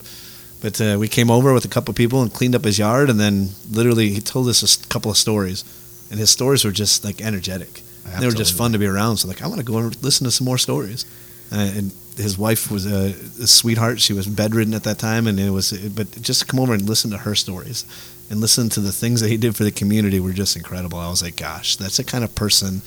But 0.60 0.80
uh, 0.80 0.96
we 0.98 1.06
came 1.08 1.30
over 1.30 1.52
with 1.52 1.64
a 1.64 1.68
couple 1.68 1.92
of 1.92 1.96
people 1.96 2.22
and 2.22 2.32
cleaned 2.32 2.54
up 2.54 2.64
his 2.64 2.78
yard, 2.78 3.10
and 3.10 3.20
then 3.20 3.50
literally 3.70 4.08
he 4.08 4.20
told 4.20 4.48
us 4.48 4.62
a 4.62 4.88
couple 4.88 5.10
of 5.10 5.16
stories, 5.16 5.64
and 6.10 6.18
his 6.18 6.30
stories 6.30 6.64
were 6.64 6.72
just 6.72 7.04
like 7.04 7.20
energetic. 7.20 7.82
And 8.06 8.22
They 8.22 8.26
were 8.26 8.32
just 8.32 8.56
fun 8.56 8.72
to 8.72 8.78
be 8.78 8.86
around. 8.86 9.18
So 9.18 9.28
like, 9.28 9.42
I 9.42 9.46
want 9.48 9.58
to 9.58 9.64
go 9.64 9.76
and 9.78 10.02
listen 10.02 10.24
to 10.24 10.30
some 10.30 10.44
more 10.44 10.58
stories. 10.58 11.04
Uh, 11.52 11.56
and 11.76 11.92
his 12.16 12.38
wife 12.38 12.70
was 12.70 12.86
a, 12.86 13.10
a 13.42 13.46
sweetheart. 13.46 14.00
She 14.00 14.12
was 14.12 14.26
bedridden 14.26 14.74
at 14.74 14.84
that 14.84 14.98
time, 14.98 15.26
and 15.26 15.38
it 15.38 15.50
was. 15.50 15.72
But 15.72 16.22
just 16.22 16.40
to 16.40 16.46
come 16.46 16.60
over 16.60 16.72
and 16.74 16.88
listen 16.88 17.10
to 17.10 17.18
her 17.18 17.34
stories, 17.34 17.84
and 18.30 18.40
listen 18.40 18.68
to 18.70 18.80
the 18.80 18.92
things 18.92 19.20
that 19.20 19.28
he 19.28 19.36
did 19.36 19.54
for 19.56 19.64
the 19.64 19.70
community 19.70 20.18
were 20.20 20.32
just 20.32 20.56
incredible. 20.56 20.98
I 20.98 21.08
was 21.08 21.22
like, 21.22 21.36
gosh, 21.36 21.76
that's 21.76 21.98
the 21.98 22.04
kind 22.04 22.24
of 22.24 22.34
person 22.34 22.82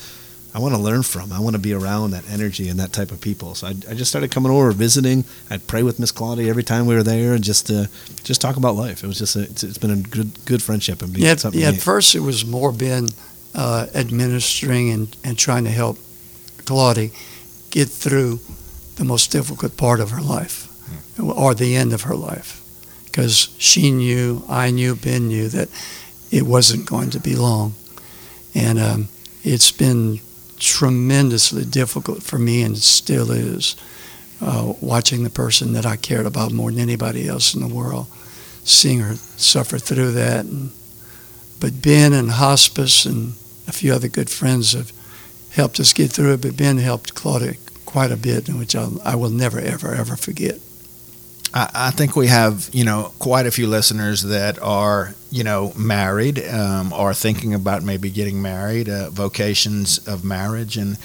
I 0.53 0.59
want 0.59 0.73
to 0.73 0.81
learn 0.81 1.03
from. 1.03 1.31
I 1.31 1.39
want 1.39 1.55
to 1.55 1.61
be 1.61 1.73
around 1.73 2.11
that 2.11 2.27
energy 2.29 2.69
and 2.69 2.79
that 2.79 2.91
type 2.91 3.11
of 3.11 3.21
people. 3.21 3.53
So 3.55 3.67
I, 3.67 3.69
I 3.89 3.93
just 3.93 4.09
started 4.09 4.31
coming 4.31 4.51
over, 4.51 4.71
visiting. 4.71 5.23
I'd 5.49 5.67
pray 5.67 5.83
with 5.83 5.99
Miss 5.99 6.11
Claudia 6.11 6.49
every 6.49 6.63
time 6.63 6.87
we 6.87 6.95
were 6.95 7.03
there, 7.03 7.33
and 7.33 7.43
just 7.43 7.69
uh, 7.69 7.85
just 8.23 8.41
talk 8.41 8.57
about 8.57 8.75
life. 8.75 9.03
It 9.03 9.07
was 9.07 9.19
just 9.19 9.35
a, 9.35 9.41
it's, 9.43 9.63
it's 9.63 9.77
been 9.77 9.91
a 9.91 9.97
good 9.97 10.31
good 10.45 10.63
friendship 10.63 11.01
and 11.01 11.15
Yeah, 11.17 11.31
at- 11.31 11.39
something 11.39 11.61
yeah, 11.61 11.69
at 11.69 11.75
first 11.77 12.15
it 12.15 12.21
was 12.21 12.45
more 12.45 12.71
Ben 12.71 13.09
uh, 13.55 13.87
administering 13.95 14.89
and, 14.89 15.15
and 15.23 15.37
trying 15.37 15.63
to 15.65 15.71
help 15.71 15.97
Claudia 16.65 17.09
get 17.69 17.87
through 17.87 18.39
the 18.99 19.05
most 19.05 19.31
difficult 19.31 19.77
part 19.77 20.01
of 20.01 20.11
her 20.11 20.21
life 20.21 20.67
or 21.17 21.55
the 21.55 21.75
end 21.75 21.93
of 21.93 22.03
her 22.03 22.15
life. 22.15 22.61
Because 23.05 23.55
she 23.57 23.91
knew, 23.91 24.43
I 24.47 24.71
knew, 24.71 24.93
Ben 24.93 25.29
knew 25.29 25.47
that 25.47 25.69
it 26.29 26.43
wasn't 26.43 26.87
going 26.87 27.09
to 27.11 27.19
be 27.19 27.35
long. 27.35 27.73
And 28.53 28.77
um, 28.77 29.07
it's 29.41 29.71
been 29.71 30.19
tremendously 30.57 31.63
difficult 31.63 32.23
for 32.23 32.37
me 32.37 32.61
and 32.61 32.77
still 32.77 33.31
is 33.31 33.77
uh, 34.41 34.73
watching 34.81 35.23
the 35.23 35.29
person 35.29 35.71
that 35.73 35.85
I 35.85 35.95
cared 35.95 36.25
about 36.25 36.51
more 36.51 36.69
than 36.69 36.81
anybody 36.81 37.27
else 37.27 37.55
in 37.55 37.61
the 37.61 37.73
world, 37.73 38.07
seeing 38.65 38.99
her 38.99 39.15
suffer 39.15 39.79
through 39.79 40.11
that. 40.11 40.43
And, 40.43 40.71
but 41.61 41.81
Ben 41.81 42.11
and 42.11 42.31
hospice 42.31 43.05
and 43.05 43.33
a 43.65 43.71
few 43.71 43.93
other 43.93 44.09
good 44.09 44.29
friends 44.29 44.73
have 44.73 44.91
helped 45.51 45.79
us 45.79 45.93
get 45.93 46.11
through 46.11 46.33
it. 46.33 46.41
But 46.41 46.57
Ben 46.57 46.77
helped 46.77 47.15
Claudia 47.15 47.53
quite 47.89 48.11
a 48.11 48.17
bit, 48.17 48.47
which 48.49 48.75
I'll, 48.75 49.01
I 49.03 49.15
will 49.15 49.31
never, 49.31 49.59
ever, 49.59 49.95
ever 49.95 50.15
forget. 50.15 50.59
I, 51.55 51.69
I 51.73 51.91
think 51.91 52.15
we 52.15 52.27
have, 52.27 52.69
you 52.71 52.83
know, 52.83 53.11
quite 53.17 53.47
a 53.47 53.51
few 53.51 53.65
listeners 53.65 54.21
that 54.21 54.61
are, 54.61 55.15
you 55.31 55.43
know, 55.43 55.73
married, 55.75 56.37
um, 56.47 56.93
or 56.93 57.15
thinking 57.15 57.55
about 57.55 57.81
maybe 57.81 58.11
getting 58.11 58.43
married, 58.43 58.89
uh, 58.89 59.09
vocations 59.09 59.97
of 60.07 60.23
marriage, 60.23 60.77
and 60.77 60.97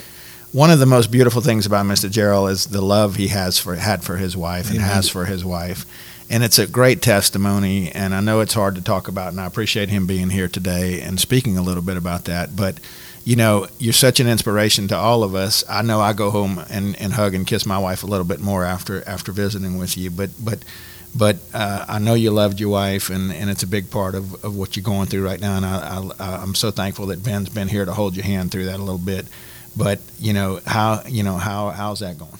one 0.53 0.71
of 0.71 0.79
the 0.79 0.87
most 0.87 1.11
beautiful 1.11 1.41
things 1.41 1.64
about 1.64 1.87
Mr. 1.87 2.11
Gerald 2.11 2.50
is 2.50 2.67
the 2.67 2.83
love 2.83 3.17
he 3.17 3.29
has 3.29 3.59
for 3.59 3.76
had 3.76 4.05
for 4.05 4.19
his 4.19 4.37
wife 4.37 4.69
and 4.69 4.79
Amen. 4.79 4.91
has 4.91 5.09
for 5.09 5.25
his 5.25 5.43
wife, 5.43 5.87
and 6.29 6.45
it's 6.45 6.59
a 6.59 6.67
great 6.67 7.00
testimony. 7.00 7.91
And 7.91 8.14
I 8.14 8.21
know 8.21 8.41
it's 8.41 8.55
hard 8.55 8.75
to 8.75 8.83
talk 8.83 9.09
about, 9.09 9.29
and 9.29 9.41
I 9.41 9.47
appreciate 9.47 9.88
him 9.88 10.07
being 10.07 10.29
here 10.29 10.49
today 10.49 11.00
and 11.00 11.19
speaking 11.19 11.57
a 11.57 11.62
little 11.62 11.83
bit 11.83 11.97
about 11.97 12.26
that, 12.26 12.55
but. 12.55 12.79
You 13.25 13.37
know, 13.37 13.66
you're 13.78 13.95
such 13.95 14.21
an 14.21 14.26
inspiration 14.26 14.87
to 14.88 14.97
all 14.97 15.23
of 15.23 15.35
us. 15.35 15.64
I 15.69 15.81
know 15.83 16.00
I 16.00 16.12
go 16.12 16.31
home 16.31 16.62
and, 16.69 16.95
and 17.00 17.14
hug 17.14 17.35
and 17.35 17.47
kiss 17.47 17.64
my 17.64 17.78
wife 17.78 18.02
a 18.02 18.07
little 18.07 18.26
bit 18.26 18.40
more 18.40 18.64
after 18.64 19.07
after 19.09 19.33
visiting 19.33 19.78
with 19.78 19.97
you, 19.97 20.11
but 20.11 20.31
but 20.38 20.59
but 21.16 21.37
uh, 21.54 21.85
I 21.88 21.99
know 22.00 22.14
you 22.14 22.33
loved 22.33 22.59
your 22.59 22.71
wife, 22.71 23.09
and, 23.09 23.33
and 23.33 23.49
it's 23.49 23.62
a 23.62 23.69
big 23.69 23.90
part 23.90 24.14
of, 24.14 24.45
of 24.45 24.57
what 24.57 24.76
you're 24.76 24.83
going 24.83 25.07
through 25.07 25.25
right 25.25 25.40
now. 25.40 25.57
And 25.57 25.64
I, 25.64 26.02
I, 26.19 26.43
I'm 26.43 26.54
so 26.54 26.71
thankful 26.71 27.07
that 27.07 27.23
Ben's 27.23 27.49
been 27.49 27.69
here 27.69 27.85
to 27.85 27.93
hold 27.93 28.16
your 28.16 28.25
hand 28.25 28.50
through 28.50 28.64
that 28.64 28.76
a 28.81 28.83
little 28.83 28.99
bit. 28.99 29.26
But 29.76 30.00
you 30.19 30.33
know 30.33 30.61
how 30.66 31.02
you 31.07 31.23
know 31.23 31.37
how 31.37 31.71
how's 31.71 32.00
that 32.00 32.19
going? 32.19 32.38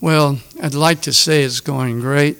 Well, 0.00 0.38
I'd 0.62 0.74
like 0.74 1.02
to 1.02 1.12
say 1.12 1.42
it's 1.42 1.60
going 1.60 2.00
great, 2.00 2.38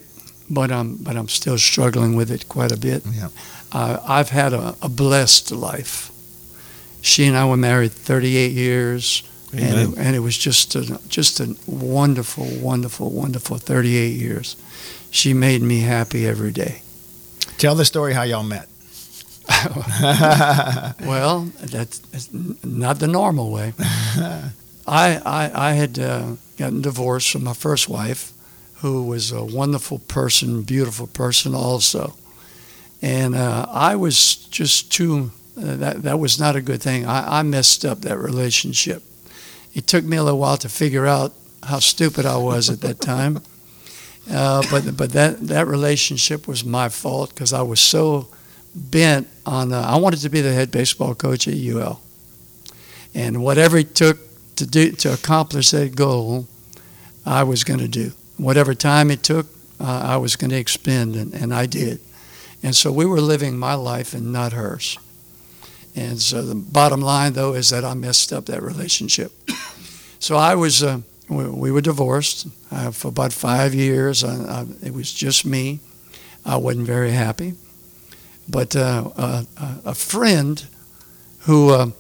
but 0.51 0.71
I'm 0.71 0.97
but 0.97 1.17
I'm 1.17 1.29
still 1.29 1.59
struggling 1.59 2.15
with 2.15 2.31
it 2.31 2.49
quite 2.49 2.73
a 2.73 2.77
bit. 2.77 3.05
Yeah. 3.07 3.29
Uh, 3.73 3.99
I've 4.07 4.31
had 4.31 4.53
a, 4.53 4.77
a 4.83 4.89
blessed 4.89 5.51
life. 5.51 6.11
She 7.05 7.27
and 7.27 7.37
I 7.37 7.45
were 7.45 7.59
married 7.59 7.93
38 7.93 8.53
years. 8.53 9.23
and 9.53 9.63
it, 9.93 9.99
and 9.99 10.17
it 10.17 10.21
was 10.21 10.37
just 10.39 10.75
a, 10.75 10.99
just 11.09 11.39
a 11.39 11.55
wonderful, 11.67 12.47
wonderful, 12.61 13.11
wonderful 13.11 13.59
38 13.59 14.09
years. 14.17 14.57
She 15.11 15.35
made 15.35 15.61
me 15.61 15.81
happy 15.81 16.27
every 16.27 16.51
day. 16.51 16.81
Tell 17.59 17.75
the 17.75 17.85
story 17.85 18.15
how 18.15 18.23
y'all 18.23 18.43
met. 18.43 18.69
well, 21.05 21.53
that's, 21.61 21.99
that's 21.99 22.33
not 22.65 22.99
the 23.01 23.07
normal 23.07 23.53
way. 23.53 23.75
I, 23.79 24.51
I, 24.87 25.51
I 25.55 25.73
had 25.75 25.99
uh, 25.99 26.37
gotten 26.57 26.81
divorced 26.81 27.31
from 27.31 27.45
my 27.45 27.53
first 27.53 27.87
wife, 27.87 28.33
who 28.77 29.05
was 29.05 29.31
a 29.31 29.45
wonderful 29.45 29.99
person, 29.99 30.63
beautiful 30.63 31.07
person 31.07 31.55
also. 31.55 32.15
And 33.03 33.35
uh, 33.35 33.67
I 33.69 33.95
was 33.95 34.37
just 34.37 34.91
too, 34.91 35.33
uh, 35.57 35.77
that, 35.77 36.03
that 36.03 36.19
was 36.19 36.39
not 36.39 36.57
a 36.57 36.63
good 36.63 36.83
thing. 36.83 37.07
I, 37.07 37.41
I 37.41 37.43
messed 37.43 37.85
up 37.85 38.01
that 38.01 38.19
relationship. 38.19 39.03
It 39.73 39.87
took 39.87 40.05
me 40.05 40.17
a 40.17 40.23
little 40.23 40.39
while 40.39 40.57
to 40.59 40.69
figure 40.69 41.07
out 41.07 41.33
how 41.63 41.79
stupid 41.79 42.27
I 42.27 42.37
was 42.37 42.71
at 42.71 42.81
that 42.81 43.01
time. 43.01 43.41
Uh, 44.27 44.63
but 44.71 44.97
but 44.97 45.13
that, 45.13 45.39
that 45.49 45.67
relationship 45.67 46.49
was 46.49 46.65
my 46.65 46.89
fault 46.89 47.29
because 47.29 47.53
I 47.53 47.61
was 47.61 47.79
so 47.79 48.29
bent 48.75 49.29
on, 49.47 49.73
uh, 49.73 49.81
I 49.81 49.97
wanted 49.97 50.21
to 50.21 50.29
be 50.29 50.41
the 50.41 50.53
head 50.53 50.71
baseball 50.71 51.15
coach 51.15 51.47
at 51.47 51.55
UL. 51.55 52.01
And 53.15 53.43
whatever 53.43 53.77
it 53.77 53.95
took 53.95 54.19
to, 54.57 54.67
do, 54.67 54.93
to 54.93 55.13
accomplish 55.13 55.71
that 55.71 55.95
goal, 55.95 56.49
I 57.25 57.45
was 57.45 57.65
going 57.65 57.81
to 57.81 57.89
do. 57.89 58.13
Whatever 58.37 58.75
time 58.75 59.11
it 59.11 59.23
took, 59.23 59.47
uh, 59.81 60.03
I 60.05 60.17
was 60.17 60.37
going 60.37 60.51
to 60.51 60.57
expend, 60.57 61.15
and, 61.17 61.35
and 61.35 61.55
I 61.55 61.67
did. 61.67 62.01
And 62.63 62.75
so 62.75 62.91
we 62.91 63.05
were 63.05 63.21
living 63.21 63.59
my 63.59 63.75
life 63.75 64.15
and 64.15 64.33
not 64.33 64.53
hers. 64.53 64.99
And 65.97 66.21
so 66.21 66.43
the 66.43 66.55
bottom 66.55 67.01
line, 67.01 67.35
though, 67.35 67.55
is 67.55 67.71
that 67.71 67.85
I 67.85 67.95
messed 67.95 68.33
up 68.33 68.47
that 68.47 68.63
relationship. 68.63 69.33
So 70.19 70.37
I 70.37 70.55
was, 70.55 70.83
uh, 70.83 71.01
we 71.29 71.71
were 71.71 71.83
divorced 71.83 72.49
uh, 72.73 72.91
for 72.91 73.09
about 73.09 73.33
five 73.33 73.75
years. 73.75 74.25
I, 74.25 74.35
I, 74.61 74.67
it 74.83 74.95
was 74.95 75.13
just 75.13 75.45
me. 75.45 75.81
I 76.45 76.57
wasn't 76.57 76.87
very 76.87 77.13
happy. 77.13 77.55
But 78.49 78.75
uh, 78.75 79.11
a, 79.17 79.47
a, 79.85 79.95
friend 79.95 80.67
who 81.41 81.71
uh, 81.71 81.91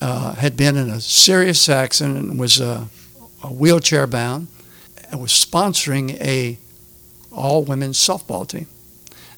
uh, 0.00 0.34
had 0.34 0.56
been 0.56 0.76
in 0.76 0.90
a 0.90 1.00
serious 1.00 1.68
accident 1.68 2.18
and 2.18 2.38
was 2.38 2.60
uh, 2.60 2.86
wheelchair 3.44 4.06
bound 4.06 4.48
and 5.10 5.20
was 5.20 5.32
sponsoring 5.32 6.20
a 6.20 6.58
all 7.32 7.62
women's 7.62 7.98
softball 7.98 8.46
team. 8.46 8.66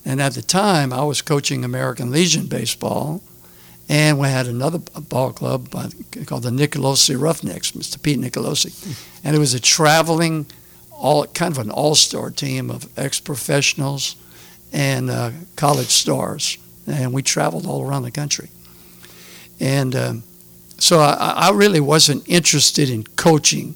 And 0.04 0.20
at 0.22 0.34
the 0.34 0.42
time, 0.42 0.92
I 0.92 1.04
was 1.04 1.22
coaching 1.22 1.64
American 1.64 2.10
Legion 2.10 2.46
baseball, 2.46 3.22
and 3.88 4.18
we 4.18 4.28
had 4.28 4.46
another 4.46 4.78
ball 4.78 5.32
club 5.32 5.70
called 5.70 6.42
the 6.42 6.50
Nicolosi 6.50 7.18
Roughnecks, 7.18 7.72
Mr. 7.72 8.00
Pete 8.00 8.18
Nicolosi. 8.18 9.02
And 9.24 9.34
it 9.34 9.38
was 9.38 9.54
a 9.54 9.60
traveling, 9.60 10.46
all 10.92 11.26
kind 11.26 11.52
of 11.52 11.58
an 11.58 11.70
all-star 11.70 12.30
team 12.30 12.70
of 12.70 12.86
ex-professionals 12.98 14.16
and 14.72 15.08
uh, 15.08 15.30
college 15.56 15.88
stars. 15.88 16.58
And 16.86 17.14
we 17.14 17.22
traveled 17.22 17.66
all 17.66 17.82
around 17.82 18.02
the 18.02 18.10
country. 18.10 18.50
And 19.58 19.96
um, 19.96 20.22
so 20.78 21.00
I, 21.00 21.48
I, 21.48 21.50
really 21.50 21.80
wasn't 21.80 22.28
interested 22.28 22.88
in 22.90 23.04
coaching 23.16 23.74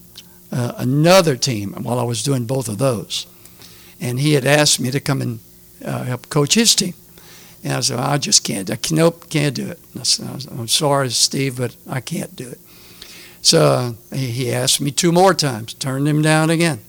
uh, 0.52 0.75
another 0.76 1.37
team 1.37 1.73
while 1.73 1.99
I 1.99 2.04
was 2.04 2.23
doing 2.23 2.45
both 2.45 2.69
of 2.69 2.78
those. 2.78 3.26
And 4.00 4.21
he 4.21 4.35
had 4.35 4.45
asked 4.45 4.78
me 4.78 4.90
to 4.90 5.00
come 5.00 5.23
and 5.23 5.40
uh, 5.85 6.04
help 6.04 6.28
coach 6.28 6.54
his 6.54 6.75
team. 6.75 6.95
And 7.64 7.75
I 7.75 7.81
said, 7.81 7.99
I 7.99 8.19
just 8.19 8.45
can't. 8.45 8.71
I 8.71 8.76
can, 8.76 8.97
nope, 8.97 9.28
can't 9.31 9.54
do 9.54 9.69
it. 9.69 9.78
I 9.99 10.02
said, 10.02 10.47
I'm 10.50 10.69
sorry, 10.69 11.11
Steve, 11.11 11.59
but 11.59 11.76
I 11.88 12.00
can't 12.00 12.35
do 12.35 12.49
it. 12.49 12.59
So 13.40 13.95
uh, 14.12 14.16
he 14.16 14.52
asked 14.52 14.81
me 14.81 14.90
two 14.90 15.12
more 15.12 15.35
times, 15.35 15.75
turned 15.75 16.09
him 16.09 16.23
down 16.23 16.50
again. 16.50 16.81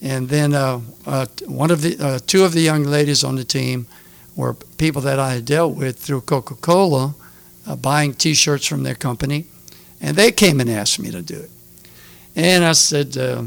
And 0.00 0.28
then 0.28 0.54
uh, 0.54 0.80
uh, 1.06 1.26
one 1.46 1.70
of 1.70 1.82
the 1.82 1.96
uh, 2.00 2.18
two 2.26 2.44
of 2.44 2.52
the 2.52 2.60
young 2.60 2.84
ladies 2.84 3.22
on 3.22 3.36
the 3.36 3.44
team 3.44 3.86
were 4.34 4.54
people 4.54 5.02
that 5.02 5.18
I 5.18 5.34
had 5.34 5.44
dealt 5.44 5.76
with 5.76 5.98
through 5.98 6.22
Coca-Cola, 6.22 7.14
uh, 7.66 7.76
buying 7.76 8.14
T-shirts 8.14 8.66
from 8.66 8.82
their 8.82 8.94
company, 8.94 9.46
and 10.00 10.16
they 10.16 10.32
came 10.32 10.60
and 10.60 10.70
asked 10.70 10.98
me 10.98 11.10
to 11.10 11.20
do 11.20 11.38
it. 11.38 11.50
And 12.34 12.64
I 12.64 12.72
said, 12.72 13.16
uh, 13.18 13.42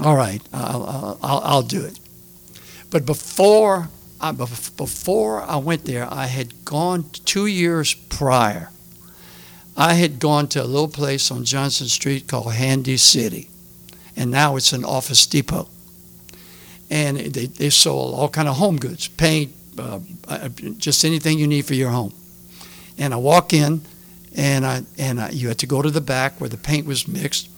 "All 0.00 0.16
right, 0.16 0.42
I'll, 0.52 1.18
I'll, 1.22 1.40
I'll 1.44 1.62
do 1.62 1.84
it." 1.84 2.00
But 2.90 3.06
before 3.06 3.90
I, 4.22 4.30
before 4.30 5.42
I 5.42 5.56
went 5.56 5.84
there, 5.84 6.06
I 6.08 6.26
had 6.26 6.64
gone 6.64 7.10
two 7.24 7.46
years 7.46 7.92
prior. 7.92 8.70
I 9.76 9.94
had 9.94 10.20
gone 10.20 10.46
to 10.48 10.62
a 10.62 10.64
little 10.64 10.88
place 10.88 11.30
on 11.32 11.44
Johnson 11.44 11.88
Street 11.88 12.28
called 12.28 12.52
Handy 12.52 12.96
City, 12.98 13.48
and 14.16 14.30
now 14.30 14.54
it's 14.54 14.72
an 14.72 14.84
Office 14.84 15.26
Depot. 15.26 15.68
And 16.88 17.16
they, 17.16 17.46
they 17.46 17.70
sold 17.70 18.14
all 18.14 18.28
kind 18.28 18.48
of 18.48 18.58
home 18.58 18.76
goods, 18.76 19.08
paint, 19.08 19.52
uh, 19.78 19.98
uh, 20.28 20.48
just 20.76 21.04
anything 21.04 21.38
you 21.38 21.46
need 21.48 21.64
for 21.64 21.74
your 21.74 21.90
home. 21.90 22.12
And 22.98 23.12
I 23.12 23.16
walk 23.16 23.52
in, 23.52 23.80
and 24.36 24.64
I 24.64 24.82
and 24.98 25.20
I, 25.20 25.30
you 25.30 25.48
had 25.48 25.58
to 25.58 25.66
go 25.66 25.82
to 25.82 25.90
the 25.90 26.00
back 26.00 26.40
where 26.40 26.50
the 26.50 26.58
paint 26.58 26.86
was 26.86 27.08
mixed. 27.08 27.48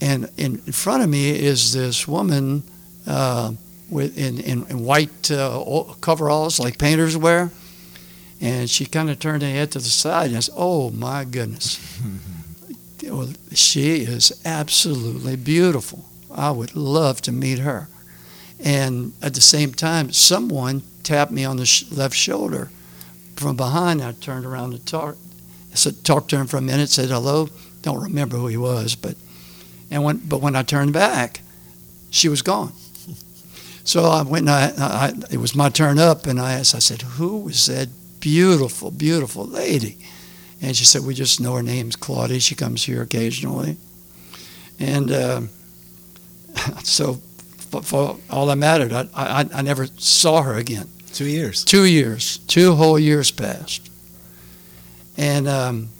And 0.00 0.30
in, 0.36 0.62
in 0.66 0.72
front 0.72 1.02
of 1.02 1.08
me 1.08 1.30
is 1.30 1.72
this 1.72 2.08
woman. 2.08 2.62
Uh, 3.06 3.52
with 3.88 4.16
in, 4.18 4.40
in, 4.40 4.66
in 4.66 4.84
white 4.84 5.30
uh, 5.30 5.84
coveralls 6.00 6.58
like 6.58 6.78
painters 6.78 7.16
wear. 7.16 7.50
And 8.40 8.68
she 8.68 8.84
kind 8.84 9.08
of 9.08 9.18
turned 9.18 9.42
her 9.42 9.48
head 9.48 9.72
to 9.72 9.78
the 9.78 9.84
side 9.84 10.30
and 10.30 10.44
said, 10.44 10.54
Oh 10.56 10.90
my 10.90 11.24
goodness. 11.24 12.00
well, 13.02 13.30
she 13.52 14.02
is 14.02 14.40
absolutely 14.44 15.36
beautiful. 15.36 16.04
I 16.30 16.50
would 16.50 16.76
love 16.76 17.22
to 17.22 17.32
meet 17.32 17.60
her. 17.60 17.88
And 18.60 19.12
at 19.22 19.34
the 19.34 19.40
same 19.40 19.72
time, 19.72 20.12
someone 20.12 20.82
tapped 21.02 21.30
me 21.30 21.44
on 21.44 21.56
the 21.56 21.66
sh- 21.66 21.90
left 21.90 22.14
shoulder 22.14 22.70
from 23.36 23.56
behind. 23.56 24.02
I 24.02 24.12
turned 24.12 24.44
around 24.44 24.72
and 24.72 24.86
talked. 24.86 25.18
Said, 25.74 26.04
talked 26.04 26.30
to 26.30 26.38
him 26.38 26.46
for 26.46 26.56
a 26.56 26.62
minute, 26.62 26.88
said 26.88 27.10
hello. 27.10 27.50
Don't 27.82 28.02
remember 28.02 28.38
who 28.38 28.46
he 28.46 28.56
was, 28.56 28.96
but 28.96 29.14
and 29.90 30.02
when 30.02 30.16
but 30.18 30.40
when 30.40 30.56
I 30.56 30.62
turned 30.62 30.94
back, 30.94 31.40
she 32.10 32.28
was 32.30 32.40
gone. 32.40 32.72
So 33.86 34.02
I 34.02 34.22
went 34.22 34.48
and 34.48 34.50
I, 34.50 34.72
I, 34.78 35.12
it 35.30 35.36
was 35.36 35.54
my 35.54 35.68
turn 35.68 35.96
up, 36.00 36.26
and 36.26 36.40
I 36.40 36.54
asked, 36.54 36.74
I 36.74 36.80
said, 36.80 37.02
who 37.02 37.38
was 37.38 37.66
that 37.66 37.88
beautiful, 38.18 38.90
beautiful 38.90 39.46
lady? 39.46 39.96
And 40.60 40.76
she 40.76 40.84
said, 40.84 41.02
we 41.02 41.14
just 41.14 41.40
know 41.40 41.54
her 41.54 41.62
name's 41.62 41.94
Claudia. 41.94 42.40
She 42.40 42.56
comes 42.56 42.84
here 42.84 43.00
occasionally. 43.00 43.76
And 44.80 45.12
uh, 45.12 45.42
so 46.82 47.14
for, 47.70 47.80
for, 47.82 48.16
all 48.28 48.46
that 48.46 48.56
mattered, 48.56 48.92
I, 48.92 49.06
I, 49.14 49.48
I 49.54 49.62
never 49.62 49.86
saw 49.98 50.42
her 50.42 50.54
again. 50.54 50.88
Two 51.12 51.26
years. 51.26 51.62
Two 51.62 51.84
years. 51.84 52.38
Two 52.48 52.74
whole 52.74 52.98
years 52.98 53.30
passed. 53.30 53.88
And 55.16 55.46
um, 55.46 55.90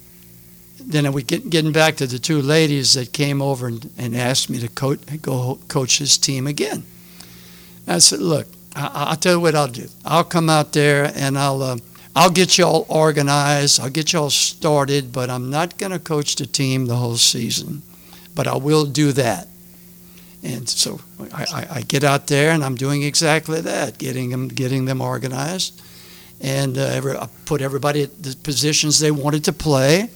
then 0.81 1.13
we 1.13 1.23
get 1.23 1.49
getting 1.49 1.71
back 1.71 1.95
to 1.97 2.09
the 2.09 2.19
two 2.19 2.43
ladies 2.43 2.95
that 2.95 3.13
came 3.13 3.41
over 3.41 3.69
and, 3.69 3.89
and 3.97 4.17
asked 4.17 4.51
me 4.51 4.59
to 4.59 4.69
co- 4.69 4.97
go 5.23 5.61
coach 5.69 6.01
this 6.01 6.19
team 6.19 6.49
again. 6.49 6.83
I 7.87 7.99
said, 7.99 8.21
look, 8.21 8.49
I, 8.75 9.11
will 9.11 9.17
tell 9.17 9.33
you 9.35 9.41
what 9.41 9.55
I'll 9.55 9.69
do. 9.69 9.89
I'll 10.05 10.25
come 10.25 10.51
out 10.51 10.73
there 10.73 11.13
and 11.15 11.39
I'll, 11.39 11.63
uh, 11.63 11.79
I'll 12.15 12.31
get 12.31 12.59
y'all 12.59 12.85
organized. 12.89 13.81
I'll 13.81 13.91
get 13.91 14.13
y'all 14.13 14.31
started, 14.31 15.13
but 15.13 15.31
I'm 15.31 15.51
not 15.51 15.79
going 15.79 15.93
to 15.93 15.99
coach 15.99 16.37
the 16.37 16.47
team 16.47 16.87
the 16.87 16.97
whole 16.97 17.17
season. 17.17 17.83
But 18.35 18.47
I 18.47 18.57
will 18.57 18.85
do 18.85 19.13
that. 19.13 19.49
And 20.43 20.69
so 20.69 21.01
I, 21.33 21.43
I, 21.53 21.67
I 21.77 21.81
get 21.83 22.05
out 22.05 22.27
there 22.27 22.53
and 22.53 22.63
I'm 22.63 22.75
doing 22.75 23.03
exactly 23.03 23.61
that, 23.63 23.99
getting 23.99 24.31
them, 24.31 24.49
getting 24.49 24.85
them 24.85 25.01
organized. 25.01 25.81
And 26.41 26.77
uh, 26.77 26.83
every, 26.83 27.17
I 27.17 27.29
put 27.47 27.63
everybody 27.63 28.03
at 28.03 28.23
the 28.23 28.37
positions 28.43 28.99
they 28.99 29.11
wanted 29.11 29.45
to 29.45 29.53
play. 29.53 30.11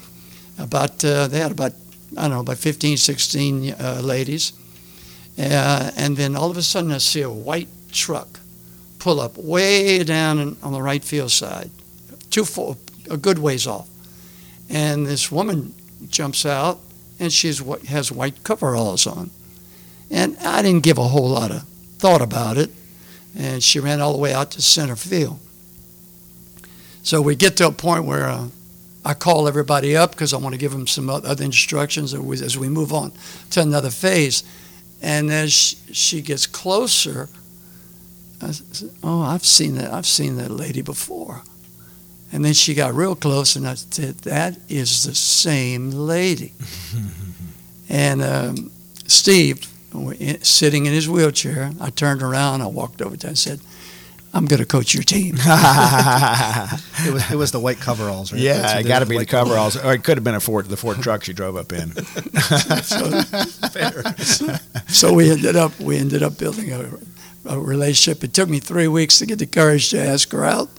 About, 0.58 1.02
uh, 1.04 1.26
they 1.28 1.38
had 1.38 1.52
about, 1.52 1.72
I 2.16 2.22
don't 2.22 2.30
know, 2.30 2.40
about 2.40 2.58
15, 2.58 2.98
16 2.98 3.72
uh, 3.72 4.00
ladies 4.02 4.52
uh, 5.40 5.90
and 5.96 6.16
then 6.16 6.36
all 6.36 6.50
of 6.50 6.56
a 6.56 6.62
sudden, 6.62 6.92
I 6.92 6.98
see 6.98 7.22
a 7.22 7.30
white 7.30 7.68
truck 7.92 8.40
pull 8.98 9.20
up 9.20 9.36
way 9.38 10.04
down 10.04 10.56
on 10.62 10.72
the 10.72 10.82
right 10.82 11.02
field 11.02 11.30
side, 11.30 11.70
two 12.30 12.44
full, 12.44 12.76
a 13.08 13.16
good 13.16 13.38
ways 13.38 13.66
off. 13.66 13.88
And 14.68 15.06
this 15.06 15.32
woman 15.32 15.74
jumps 16.08 16.44
out, 16.46 16.78
and 17.18 17.32
she 17.32 17.48
has 17.88 18.12
white 18.12 18.44
coveralls 18.44 19.06
on. 19.06 19.30
And 20.10 20.36
I 20.38 20.62
didn't 20.62 20.82
give 20.82 20.98
a 20.98 21.08
whole 21.08 21.28
lot 21.28 21.50
of 21.50 21.62
thought 21.98 22.22
about 22.22 22.56
it. 22.56 22.70
And 23.36 23.62
she 23.62 23.78
ran 23.78 24.00
all 24.00 24.12
the 24.12 24.18
way 24.18 24.34
out 24.34 24.50
to 24.52 24.62
center 24.62 24.96
field. 24.96 25.38
So 27.02 27.22
we 27.22 27.36
get 27.36 27.56
to 27.58 27.68
a 27.68 27.72
point 27.72 28.04
where 28.04 28.26
uh, 28.26 28.48
I 29.04 29.14
call 29.14 29.48
everybody 29.48 29.96
up 29.96 30.10
because 30.10 30.34
I 30.34 30.36
want 30.36 30.54
to 30.54 30.58
give 30.58 30.72
them 30.72 30.86
some 30.86 31.08
other 31.08 31.44
instructions 31.44 32.12
as 32.12 32.58
we 32.58 32.68
move 32.68 32.92
on 32.92 33.12
to 33.50 33.62
another 33.62 33.90
phase. 33.90 34.42
And 35.02 35.30
as 35.30 35.52
she 35.92 36.20
gets 36.20 36.46
closer, 36.46 37.28
I 38.40 38.52
said, 38.52 38.90
"Oh, 39.02 39.22
I've 39.22 39.44
seen 39.44 39.76
that. 39.76 39.92
I've 39.92 40.06
seen 40.06 40.36
that 40.36 40.50
lady 40.50 40.82
before." 40.82 41.42
And 42.32 42.44
then 42.44 42.52
she 42.52 42.74
got 42.74 42.94
real 42.94 43.16
close, 43.16 43.56
and 43.56 43.66
I 43.66 43.74
said, 43.74 44.18
"That 44.18 44.58
is 44.68 45.04
the 45.04 45.14
same 45.14 45.90
lady." 45.90 46.52
and 47.88 48.22
um, 48.22 48.70
Steve, 49.06 49.66
sitting 50.42 50.86
in 50.86 50.92
his 50.92 51.08
wheelchair, 51.08 51.72
I 51.80 51.90
turned 51.90 52.22
around, 52.22 52.62
I 52.62 52.66
walked 52.66 53.02
over 53.02 53.16
to 53.16 53.26
him 53.26 53.30
and 53.30 53.38
said, 53.38 53.60
I'm 54.32 54.46
going 54.46 54.60
to 54.60 54.66
coach 54.66 54.94
your 54.94 55.02
team. 55.02 55.34
it 55.38 57.12
was 57.12 57.30
it 57.30 57.36
was 57.36 57.50
the 57.50 57.58
white 57.60 57.78
coveralls, 57.80 58.32
right? 58.32 58.40
Yeah, 58.40 58.78
it 58.78 58.86
got 58.86 59.00
to 59.00 59.06
be 59.06 59.18
the 59.18 59.26
coveralls, 59.26 59.76
or 59.76 59.92
it 59.92 60.04
could 60.04 60.16
have 60.16 60.24
been 60.24 60.36
a 60.36 60.40
Ford, 60.40 60.66
the 60.66 60.76
Ford 60.76 61.02
truck 61.02 61.24
she 61.24 61.32
drove 61.32 61.56
up 61.56 61.72
in. 61.72 61.92
so, 62.82 63.22
so, 64.86 65.12
we 65.12 65.30
ended 65.30 65.56
up 65.56 65.78
we 65.80 65.96
ended 65.96 66.22
up 66.22 66.38
building 66.38 66.72
a, 66.72 66.90
a, 67.46 67.58
relationship. 67.58 68.22
It 68.22 68.32
took 68.32 68.48
me 68.48 68.60
three 68.60 68.86
weeks 68.86 69.18
to 69.18 69.26
get 69.26 69.40
the 69.40 69.46
courage 69.46 69.90
to 69.90 70.00
ask 70.00 70.30
her 70.30 70.44
out, 70.44 70.70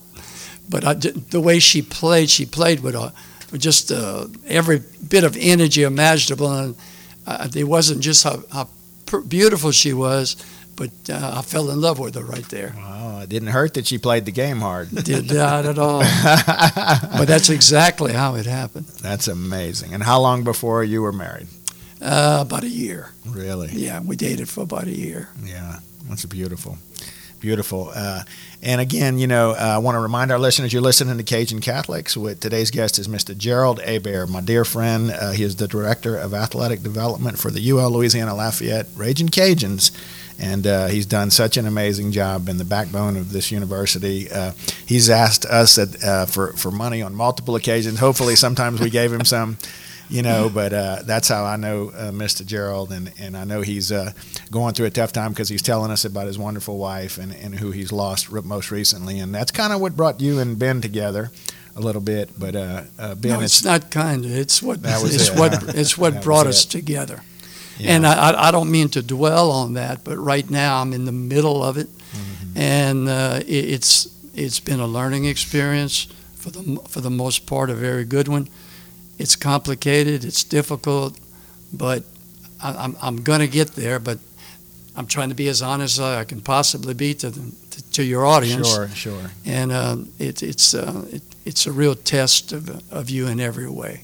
but 0.69 0.85
I 0.85 0.93
did, 0.93 1.31
the 1.31 1.41
way 1.41 1.59
she 1.59 1.81
played, 1.81 2.29
she 2.29 2.45
played 2.45 2.79
with, 2.79 2.95
a, 2.95 3.11
with 3.51 3.61
just 3.61 3.91
uh, 3.91 4.27
every 4.47 4.81
bit 5.09 5.25
of 5.25 5.35
energy 5.37 5.83
imaginable, 5.83 6.51
and 6.53 6.75
uh, 7.27 7.49
it 7.53 7.65
wasn't 7.65 7.99
just 7.99 8.23
how, 8.23 8.43
how 8.53 8.69
beautiful 9.27 9.71
she 9.71 9.91
was, 9.91 10.37
but 10.81 11.13
uh, 11.13 11.35
I 11.37 11.41
fell 11.43 11.69
in 11.69 11.79
love 11.79 11.99
with 11.99 12.15
her 12.15 12.23
right 12.23 12.47
there. 12.49 12.73
Wow, 12.75 13.19
it 13.21 13.29
didn't 13.29 13.49
hurt 13.49 13.75
that 13.75 13.85
she 13.85 13.99
played 13.99 14.25
the 14.25 14.31
game 14.31 14.61
hard. 14.61 14.89
Did 14.89 15.31
not 15.31 15.67
at 15.67 15.77
all. 15.77 15.99
but 17.19 17.25
that's 17.25 17.51
exactly 17.51 18.13
how 18.13 18.33
it 18.33 18.47
happened. 18.47 18.87
That's 18.87 19.27
amazing. 19.27 19.93
And 19.93 20.01
how 20.01 20.19
long 20.19 20.43
before 20.43 20.83
you 20.83 21.03
were 21.03 21.11
married? 21.11 21.45
Uh, 22.01 22.39
about 22.41 22.63
a 22.63 22.67
year. 22.67 23.11
Really? 23.27 23.69
Yeah, 23.73 23.99
we 24.01 24.15
dated 24.15 24.49
for 24.49 24.61
about 24.61 24.85
a 24.85 24.91
year. 24.91 25.29
Yeah, 25.43 25.81
that's 26.09 26.25
beautiful. 26.25 26.79
Beautiful. 27.39 27.91
Uh, 27.93 28.23
and 28.63 28.81
again, 28.81 29.19
you 29.19 29.27
know, 29.27 29.51
uh, 29.51 29.73
I 29.75 29.77
want 29.77 29.95
to 29.95 29.99
remind 29.99 30.31
our 30.31 30.39
listeners 30.39 30.73
you're 30.73 30.81
listening 30.81 31.17
to 31.17 31.23
Cajun 31.23 31.61
Catholics. 31.61 32.17
With 32.17 32.39
today's 32.39 32.71
guest 32.71 32.97
is 32.97 33.07
Mr. 33.07 33.37
Gerald 33.37 33.81
Hebert, 33.81 34.29
my 34.29 34.41
dear 34.41 34.65
friend. 34.65 35.11
Uh, 35.11 35.31
he 35.31 35.43
is 35.43 35.57
the 35.57 35.67
director 35.67 36.17
of 36.17 36.33
athletic 36.33 36.81
development 36.81 37.37
for 37.37 37.51
the 37.51 37.71
UL 37.71 37.91
Louisiana 37.91 38.35
Lafayette 38.35 38.87
Raging 38.95 39.29
Cajuns, 39.29 39.91
and 40.41 40.65
uh, 40.65 40.87
he's 40.87 41.05
done 41.05 41.29
such 41.29 41.55
an 41.55 41.67
amazing 41.67 42.11
job 42.11 42.49
in 42.49 42.57
the 42.57 42.65
backbone 42.65 43.15
of 43.15 43.31
this 43.31 43.51
university. 43.51 44.29
Uh, 44.29 44.51
he's 44.85 45.09
asked 45.09 45.45
us 45.45 45.77
at, 45.77 46.03
uh, 46.03 46.25
for 46.25 46.53
for 46.53 46.71
money 46.71 47.01
on 47.01 47.15
multiple 47.15 47.55
occasions. 47.55 47.99
Hopefully, 47.99 48.35
sometimes 48.35 48.81
we 48.81 48.89
gave 48.89 49.13
him 49.13 49.23
some 49.23 49.57
you 50.11 50.21
know. 50.21 50.49
But 50.49 50.73
uh, 50.73 50.99
that's 51.05 51.27
how 51.29 51.45
I 51.45 51.55
know 51.55 51.89
uh, 51.89 52.11
Mr. 52.11 52.45
Gerald, 52.45 52.91
and, 52.91 53.11
and 53.19 53.35
I 53.35 53.45
know 53.45 53.61
he's 53.61 53.91
uh, 53.91 54.11
going 54.51 54.73
through 54.73 54.87
a 54.87 54.91
tough 54.91 55.13
time 55.13 55.31
because 55.31 55.49
he's 55.49 55.61
telling 55.61 55.89
us 55.89 56.05
about 56.05 56.27
his 56.27 56.37
wonderful 56.37 56.77
wife 56.77 57.17
and, 57.17 57.33
and 57.33 57.55
who 57.55 57.71
he's 57.71 57.91
lost 57.91 58.31
most 58.31 58.69
recently, 58.69 59.19
and 59.19 59.33
that's 59.33 59.51
kind 59.51 59.73
of 59.73 59.79
what 59.79 59.95
brought 59.95 60.21
you 60.21 60.39
and 60.39 60.59
Ben 60.59 60.81
together 60.81 61.31
a 61.75 61.79
little 61.79 62.01
bit. 62.01 62.31
But 62.37 62.55
uh, 62.55 62.83
uh, 62.99 63.15
Ben, 63.15 63.31
no, 63.31 63.41
it's, 63.41 63.59
it's, 63.59 63.65
not 63.65 63.89
kind. 63.89 64.25
It's 64.25 64.61
what 64.61 64.79
it's 64.83 65.29
it, 65.29 65.39
what 65.39 65.53
huh? 65.53 65.71
it's 65.75 65.97
what 65.97 66.21
brought 66.21 66.47
us 66.47 66.65
it. 66.65 66.69
together. 66.69 67.21
Yeah. 67.77 67.95
And 67.95 68.05
I, 68.05 68.47
I 68.47 68.51
don't 68.51 68.69
mean 68.69 68.89
to 68.89 69.01
dwell 69.01 69.51
on 69.51 69.73
that, 69.73 70.03
but 70.03 70.17
right 70.17 70.47
now 70.49 70.81
I'm 70.81 70.93
in 70.93 71.05
the 71.05 71.11
middle 71.11 71.63
of 71.63 71.77
it, 71.77 71.87
mm-hmm. 71.87 72.57
and 72.57 73.09
uh, 73.09 73.39
it, 73.41 73.45
it's 73.47 74.07
it's 74.33 74.59
been 74.59 74.79
a 74.79 74.87
learning 74.87 75.25
experience 75.25 76.07
for 76.35 76.51
the 76.51 76.79
for 76.87 77.01
the 77.01 77.09
most 77.09 77.45
part, 77.45 77.69
a 77.69 77.75
very 77.75 78.05
good 78.05 78.27
one. 78.27 78.47
It's 79.17 79.35
complicated, 79.35 80.25
it's 80.25 80.43
difficult, 80.43 81.19
but 81.71 82.03
I, 82.61 82.73
I'm, 82.73 82.97
I'm 83.01 83.17
going 83.17 83.39
to 83.39 83.47
get 83.47 83.69
there. 83.75 83.99
But 83.99 84.19
I'm 84.95 85.07
trying 85.07 85.29
to 85.29 85.35
be 85.35 85.47
as 85.47 85.61
honest 85.61 85.99
as 85.99 86.05
I 86.05 86.23
can 86.23 86.41
possibly 86.41 86.93
be 86.93 87.13
to, 87.15 87.29
the, 87.29 87.51
to, 87.71 87.91
to, 87.91 88.03
your 88.03 88.25
audience. 88.25 88.73
Sure, 88.73 88.87
sure. 88.89 89.31
And 89.45 89.71
uh, 89.71 89.97
it, 90.19 90.43
it's, 90.43 90.73
uh, 90.73 91.05
it, 91.11 91.21
it's 91.45 91.65
a 91.65 91.71
real 91.71 91.95
test 91.95 92.51
of, 92.51 92.69
of 92.91 93.09
you 93.09 93.27
in 93.27 93.39
every 93.39 93.69
way. 93.69 94.03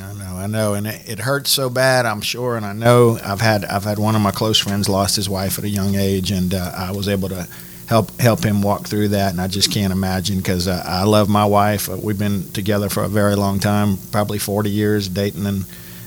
I 0.00 0.12
know, 0.12 0.36
I 0.36 0.46
know, 0.46 0.74
and 0.74 0.86
it, 0.86 1.08
it, 1.08 1.18
hurts 1.20 1.50
so 1.50 1.70
bad. 1.70 2.04
I'm 2.04 2.20
sure, 2.20 2.56
and 2.56 2.66
I 2.66 2.72
know 2.72 3.18
I've 3.22 3.40
had 3.40 3.64
I've 3.64 3.84
had 3.84 3.98
one 3.98 4.16
of 4.16 4.22
my 4.22 4.32
close 4.32 4.58
friends 4.58 4.88
lost 4.88 5.14
his 5.16 5.28
wife 5.28 5.58
at 5.58 5.64
a 5.64 5.68
young 5.68 5.94
age, 5.94 6.30
and 6.30 6.52
uh, 6.52 6.72
I 6.76 6.90
was 6.90 7.08
able 7.08 7.28
to 7.28 7.46
help 7.88 8.18
help 8.20 8.44
him 8.44 8.62
walk 8.62 8.88
through 8.88 9.08
that. 9.08 9.30
And 9.32 9.40
I 9.40 9.46
just 9.46 9.70
can't 9.70 9.92
imagine 9.92 10.38
because 10.38 10.68
uh, 10.68 10.82
I 10.86 11.04
love 11.04 11.28
my 11.28 11.44
wife. 11.44 11.88
We've 11.88 12.18
been 12.18 12.50
together 12.52 12.88
for 12.88 13.04
a 13.04 13.08
very 13.08 13.36
long 13.36 13.60
time, 13.60 13.98
probably 14.10 14.38
40 14.38 14.70
years, 14.70 15.08
dating 15.08 15.46
and 15.46 15.64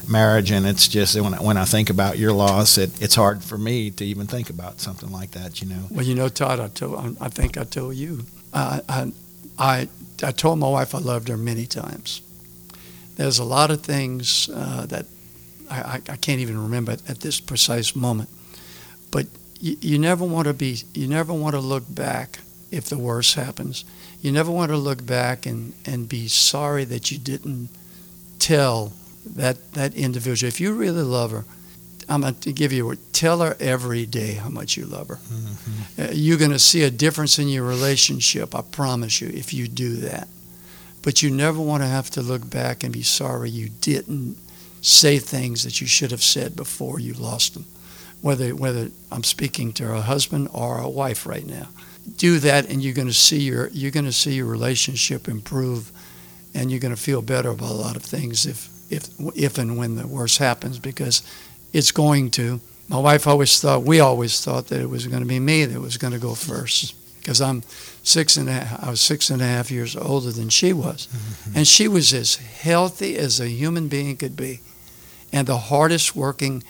marriage. 0.07 0.51
And 0.51 0.65
it's 0.65 0.87
just 0.87 1.19
when 1.19 1.33
I, 1.33 1.41
when 1.41 1.57
I 1.57 1.65
think 1.65 1.89
about 1.89 2.17
your 2.17 2.33
loss, 2.33 2.77
it, 2.77 3.01
it's 3.01 3.15
hard 3.15 3.43
for 3.43 3.57
me 3.57 3.91
to 3.91 4.05
even 4.05 4.27
think 4.27 4.49
about 4.49 4.79
something 4.79 5.11
like 5.11 5.31
that. 5.31 5.61
You 5.61 5.69
know. 5.69 5.83
Well, 5.89 6.05
you 6.05 6.15
know, 6.15 6.29
Todd, 6.29 6.59
I 6.59 6.67
told 6.67 7.17
I 7.21 7.29
think 7.29 7.57
I 7.57 7.63
told 7.63 7.95
you, 7.95 8.25
uh, 8.53 8.81
I 8.89 9.11
I 9.57 9.87
I 10.23 10.31
told 10.31 10.59
my 10.59 10.69
wife 10.69 10.95
I 10.95 10.99
loved 10.99 11.27
her 11.29 11.37
many 11.37 11.65
times. 11.65 12.21
There's 13.17 13.39
a 13.39 13.43
lot 13.43 13.71
of 13.71 13.81
things 13.81 14.47
uh, 14.53 14.85
that 14.87 15.05
I, 15.69 16.01
I 16.07 16.15
can't 16.15 16.39
even 16.39 16.61
remember 16.61 16.93
at 16.93 17.19
this 17.19 17.39
precise 17.39 17.95
moment, 17.95 18.29
but 19.11 19.25
you, 19.59 19.75
you 19.81 19.99
never 19.99 20.23
want 20.23 20.47
to 20.47 20.53
be 20.53 20.77
you 20.93 21.07
never 21.07 21.33
want 21.33 21.55
to 21.55 21.59
look 21.59 21.83
back 21.89 22.39
if 22.71 22.85
the 22.85 22.97
worst 22.97 23.35
happens. 23.35 23.83
You 24.21 24.31
never 24.31 24.51
want 24.51 24.69
to 24.69 24.77
look 24.77 25.05
back 25.05 25.45
and, 25.45 25.73
and 25.85 26.07
be 26.07 26.27
sorry 26.27 26.85
that 26.85 27.11
you 27.11 27.17
didn't 27.17 27.69
tell 28.39 28.93
that 29.25 29.73
that 29.73 29.95
individual. 29.95 30.47
If 30.47 30.61
you 30.61 30.73
really 30.73 31.03
love 31.03 31.31
her, 31.31 31.43
I'm 32.07 32.21
going 32.21 32.35
to 32.35 32.53
give 32.53 32.71
you 32.71 32.83
a 32.83 32.87
word. 32.87 32.99
Tell 33.13 33.39
her 33.39 33.57
every 33.59 34.05
day 34.05 34.35
how 34.35 34.49
much 34.49 34.77
you 34.77 34.85
love 34.85 35.07
her. 35.09 35.15
Mm-hmm. 35.15 36.01
Uh, 36.01 36.07
you're 36.13 36.37
going 36.37 36.51
to 36.51 36.59
see 36.59 36.83
a 36.83 36.91
difference 36.91 37.39
in 37.39 37.49
your 37.49 37.63
relationship, 37.63 38.55
I 38.55 38.61
promise 38.61 39.21
you, 39.21 39.27
if 39.27 39.53
you 39.53 39.67
do 39.67 39.97
that. 39.97 40.27
But 41.01 41.21
you 41.21 41.29
never 41.29 41.61
want 41.61 41.83
to 41.83 41.87
have 41.87 42.09
to 42.11 42.21
look 42.21 42.49
back 42.49 42.83
and 42.83 42.91
be 42.91 43.03
sorry 43.03 43.49
you 43.49 43.69
didn't 43.81 44.37
say 44.81 45.19
things 45.19 45.63
that 45.63 45.81
you 45.81 45.87
should 45.87 46.11
have 46.11 46.23
said 46.23 46.55
before 46.55 46.99
you 46.99 47.13
lost 47.13 47.53
them 47.53 47.65
whether 48.21 48.55
whether 48.55 48.89
I'm 49.11 49.23
speaking 49.23 49.73
to 49.73 49.93
a 49.93 50.01
husband 50.01 50.49
or 50.53 50.79
a 50.79 50.89
wife 50.89 51.25
right 51.25 51.45
now. 51.45 51.69
Do 52.17 52.39
that, 52.39 52.69
and 52.69 52.81
you're 52.81 52.93
going 52.93 53.07
to 53.07 53.13
see 53.13 53.39
your 53.39 53.67
you're 53.69 53.91
going 53.91 54.05
to 54.05 54.13
see 54.13 54.33
your 54.33 54.45
relationship 54.45 55.27
improve, 55.27 55.91
and 56.53 56.71
you're 56.71 56.79
going 56.79 56.95
to 56.95 57.01
feel 57.01 57.21
better 57.21 57.49
about 57.49 57.71
a 57.71 57.73
lot 57.73 57.95
of 57.95 58.03
things 58.03 58.45
if 58.45 58.69
if 58.89 59.09
if 59.35 59.57
and 59.57 59.77
when 59.77 59.95
the 59.95 60.07
worst 60.07 60.37
happens 60.37 60.79
because 60.79 61.23
it's 61.73 61.91
going 61.91 62.31
to. 62.31 62.59
My 62.89 62.99
wife 62.99 63.27
always 63.27 63.59
thought 63.59 63.83
we 63.83 63.99
always 63.99 64.41
thought 64.43 64.67
that 64.67 64.81
it 64.81 64.89
was 64.89 65.07
going 65.07 65.21
to 65.21 65.27
be 65.27 65.39
me 65.39 65.65
that 65.65 65.79
was 65.79 65.97
going 65.97 66.13
to 66.13 66.19
go 66.19 66.33
first 66.33 66.95
because 67.27 67.41
I'm 67.41 67.63
six 68.03 68.37
and 68.37 68.47
a 68.47 68.53
half, 68.53 68.87
I 68.87 68.89
was 68.89 69.01
six 69.01 69.29
and 69.29 69.41
a 69.41 69.45
half 69.45 69.69
years 69.69 69.97
older 69.97 70.31
than 70.31 70.47
she 70.47 70.71
was, 70.71 71.07
mm-hmm. 71.07 71.57
and 71.57 71.67
she 71.67 71.89
was 71.89 72.13
as 72.13 72.37
healthy 72.37 73.17
as 73.17 73.41
a 73.41 73.49
human 73.49 73.89
being 73.89 74.15
could 74.15 74.37
be, 74.37 74.61
and 75.33 75.45
the 75.45 75.57
hardest 75.57 76.15
working 76.15 76.63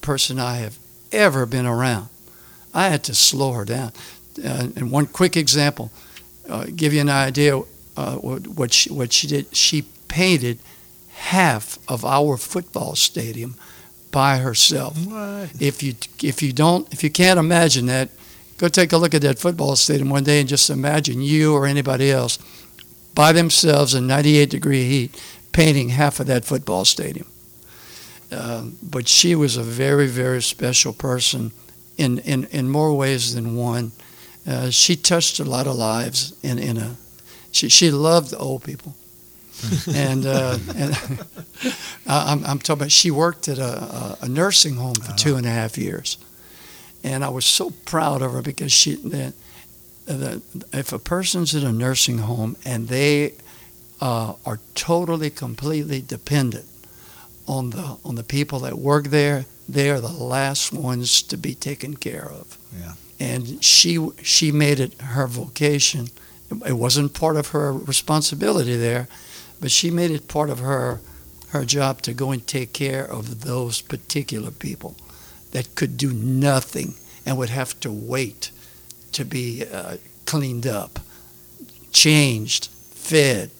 person 0.00 0.38
I 0.38 0.56
have 0.56 0.78
ever 1.12 1.44
been 1.44 1.66
around. 1.66 2.08
I 2.72 2.88
had 2.88 3.04
to 3.04 3.14
slow 3.14 3.52
her 3.52 3.66
down. 3.66 3.92
Uh, 4.42 4.68
and 4.76 4.90
one 4.90 5.04
quick 5.04 5.36
example, 5.36 5.92
uh, 6.48 6.68
give 6.74 6.94
you 6.94 7.02
an 7.02 7.10
idea 7.10 7.60
uh, 7.98 8.14
what, 8.14 8.46
what, 8.46 8.72
she, 8.72 8.90
what 8.90 9.12
she 9.12 9.26
did. 9.26 9.54
She 9.54 9.82
painted 10.08 10.58
half 11.16 11.78
of 11.86 12.02
our 12.02 12.38
football 12.38 12.94
stadium 12.94 13.56
by 14.10 14.38
herself. 14.38 14.96
What? 15.06 15.50
If 15.60 15.82
you 15.82 15.96
if 16.22 16.42
you 16.42 16.54
don't 16.54 16.90
if 16.94 17.04
you 17.04 17.10
can't 17.10 17.38
imagine 17.38 17.84
that, 17.86 18.08
go 18.58 18.68
take 18.68 18.92
a 18.92 18.96
look 18.96 19.14
at 19.14 19.22
that 19.22 19.38
football 19.38 19.76
stadium 19.76 20.10
one 20.10 20.24
day 20.24 20.40
and 20.40 20.48
just 20.48 20.68
imagine 20.68 21.22
you 21.22 21.54
or 21.54 21.66
anybody 21.66 22.10
else 22.10 22.38
by 23.14 23.32
themselves 23.32 23.94
in 23.94 24.06
98 24.06 24.50
degree 24.50 24.84
heat 24.84 25.20
painting 25.52 25.88
half 25.88 26.20
of 26.20 26.26
that 26.26 26.44
football 26.44 26.84
stadium. 26.84 27.26
Uh, 28.30 28.66
but 28.82 29.08
she 29.08 29.34
was 29.34 29.56
a 29.56 29.62
very, 29.62 30.06
very 30.06 30.42
special 30.42 30.92
person 30.92 31.50
in, 31.96 32.18
in, 32.18 32.44
in 32.46 32.68
more 32.68 32.94
ways 32.94 33.34
than 33.34 33.56
one. 33.56 33.90
Uh, 34.46 34.70
she 34.70 34.94
touched 34.94 35.40
a 35.40 35.44
lot 35.44 35.66
of 35.66 35.74
lives 35.74 36.38
in, 36.42 36.58
in 36.58 36.76
a, 36.76 36.96
she, 37.50 37.68
she 37.68 37.90
loved 37.90 38.34
old 38.38 38.62
people. 38.62 38.94
and 39.92 40.24
uh, 40.24 40.56
and 40.76 40.96
I'm, 42.06 42.44
I'm 42.44 42.58
talking 42.60 42.82
about 42.82 42.92
she 42.92 43.10
worked 43.10 43.48
at 43.48 43.58
a, 43.58 44.16
a 44.22 44.28
nursing 44.28 44.76
home 44.76 44.94
for 44.94 45.12
two 45.16 45.34
and 45.34 45.44
a 45.44 45.50
half 45.50 45.76
years, 45.76 46.16
and 47.04 47.24
I 47.24 47.28
was 47.28 47.44
so 47.44 47.70
proud 47.84 48.22
of 48.22 48.32
her 48.32 48.42
because 48.42 48.72
she 48.72 48.98
if 50.08 50.92
a 50.92 50.98
person's 50.98 51.54
in 51.54 51.66
a 51.66 51.72
nursing 51.72 52.18
home 52.18 52.56
and 52.64 52.88
they 52.88 53.34
uh, 54.00 54.34
are 54.46 54.60
totally 54.74 55.30
completely 55.30 56.00
dependent 56.00 56.64
on 57.46 57.70
the 57.70 57.96
on 58.04 58.14
the 58.14 58.22
people 58.22 58.60
that 58.60 58.78
work 58.78 59.08
there. 59.08 59.46
They 59.68 59.90
are 59.90 60.00
the 60.00 60.08
last 60.08 60.72
ones 60.72 61.22
to 61.22 61.36
be 61.36 61.54
taken 61.54 61.96
care 61.96 62.24
of. 62.24 62.58
Yeah. 62.78 62.94
And 63.20 63.62
she 63.62 64.08
she 64.22 64.52
made 64.52 64.80
it 64.80 65.00
her 65.00 65.26
vocation. 65.26 66.08
It 66.66 66.74
wasn't 66.74 67.12
part 67.12 67.36
of 67.36 67.48
her 67.48 67.72
responsibility 67.72 68.76
there, 68.76 69.08
but 69.60 69.70
she 69.70 69.90
made 69.90 70.10
it 70.10 70.28
part 70.28 70.48
of 70.48 70.60
her 70.60 71.00
her 71.48 71.64
job 71.64 72.02
to 72.02 72.12
go 72.12 72.30
and 72.30 72.46
take 72.46 72.72
care 72.72 73.04
of 73.04 73.40
those 73.42 73.80
particular 73.80 74.50
people 74.50 74.94
that 75.52 75.74
could 75.74 75.96
do 75.96 76.12
nothing 76.12 76.94
and 77.24 77.36
would 77.38 77.50
have 77.50 77.78
to 77.80 77.90
wait 77.90 78.50
to 79.12 79.24
be 79.24 79.64
uh, 79.72 79.96
cleaned 80.26 80.66
up, 80.66 81.00
changed, 81.92 82.68
fed. 82.90 83.50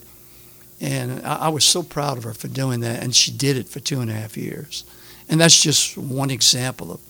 And 0.81 1.24
I, 1.27 1.37
I 1.37 1.48
was 1.48 1.64
so 1.64 1.83
proud 1.83 2.18
of 2.18 2.24
her 2.24 2.35
for 2.35 2.48
doing 2.48 2.81
that, 2.81 3.03
and 3.03 3.14
she 3.14 3.33
did 3.33 3.57
it 3.57 3.68
for 3.68 3.81
two 3.81 4.01
and 4.01 4.11
a 4.11 4.14
half 4.14 4.37
years. 4.37 4.85
And 5.29 5.40
that's 5.40 5.62
just 5.62 5.96
one 5.98 6.31
example 6.31 6.92
of 6.92 7.01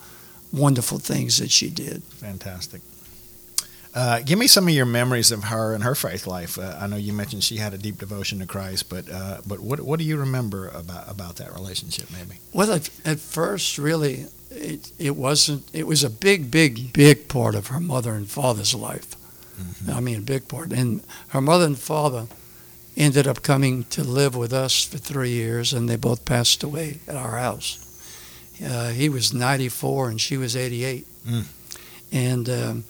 wonderful 0.53 0.99
things 0.99 1.39
that 1.39 1.51
she 1.51 1.69
did. 1.69 2.03
Fantastic. 2.05 2.81
Uh, 3.95 4.21
give 4.21 4.39
me 4.39 4.47
some 4.47 4.69
of 4.69 4.75
your 4.75 4.87
memories 4.87 5.33
of 5.33 5.45
her 5.45 5.75
and 5.75 5.83
her 5.83 5.95
faith 5.95 6.27
life. 6.27 6.59
Uh, 6.59 6.77
I 6.79 6.87
know 6.87 6.97
you 6.97 7.13
mentioned 7.13 7.43
she 7.43 7.57
had 7.57 7.75
a 7.75 7.79
deep 7.79 7.99
devotion 7.99 8.39
to 8.39 8.47
Christ, 8.47 8.89
but 8.89 9.11
uh, 9.11 9.39
but 9.47 9.61
what 9.61 9.81
what 9.81 9.99
do 9.99 10.05
you 10.05 10.19
remember 10.19 10.69
about 10.69 11.11
about 11.11 11.37
that 11.37 11.53
relationship? 11.53 12.09
Maybe. 12.13 12.39
Well, 12.53 12.73
at, 12.73 12.91
at 13.05 13.19
first, 13.19 13.79
really, 13.79 14.27
it 14.59 14.93
it 14.99 15.17
wasn't. 15.17 15.65
It 15.73 15.87
was 15.87 16.05
a 16.05 16.11
big, 16.11 16.51
big, 16.51 16.93
big 16.93 17.29
part 17.29 17.55
of 17.55 17.69
her 17.69 17.81
mother 17.81 18.13
and 18.13 18.29
father's 18.29 18.75
life. 18.75 19.15
Mm-hmm. 19.61 19.91
I 19.91 20.01
mean, 20.01 20.19
a 20.19 20.23
big 20.23 20.49
part. 20.49 20.73
And 20.73 21.03
her 21.29 21.41
mother 21.41 21.67
and 21.67 21.79
father 21.79 22.27
ended 22.97 23.27
up 23.27 23.43
coming 23.43 23.85
to 23.85 24.03
live 24.03 24.37
with 24.37 24.53
us 24.53 24.85
for 24.85 24.99
three 24.99 25.31
years, 25.31 25.73
and 25.73 25.89
they 25.89 25.97
both 25.97 26.25
passed 26.25 26.63
away 26.63 27.01
at 27.07 27.17
our 27.17 27.39
house. 27.39 27.85
Uh, 28.65 28.91
he 28.91 29.09
was 29.09 29.33
94 29.33 30.11
and 30.11 30.21
she 30.21 30.37
was 30.37 30.57
88. 30.57 31.07
Mm. 31.27 31.45
And 32.11 32.49
um, 32.49 32.85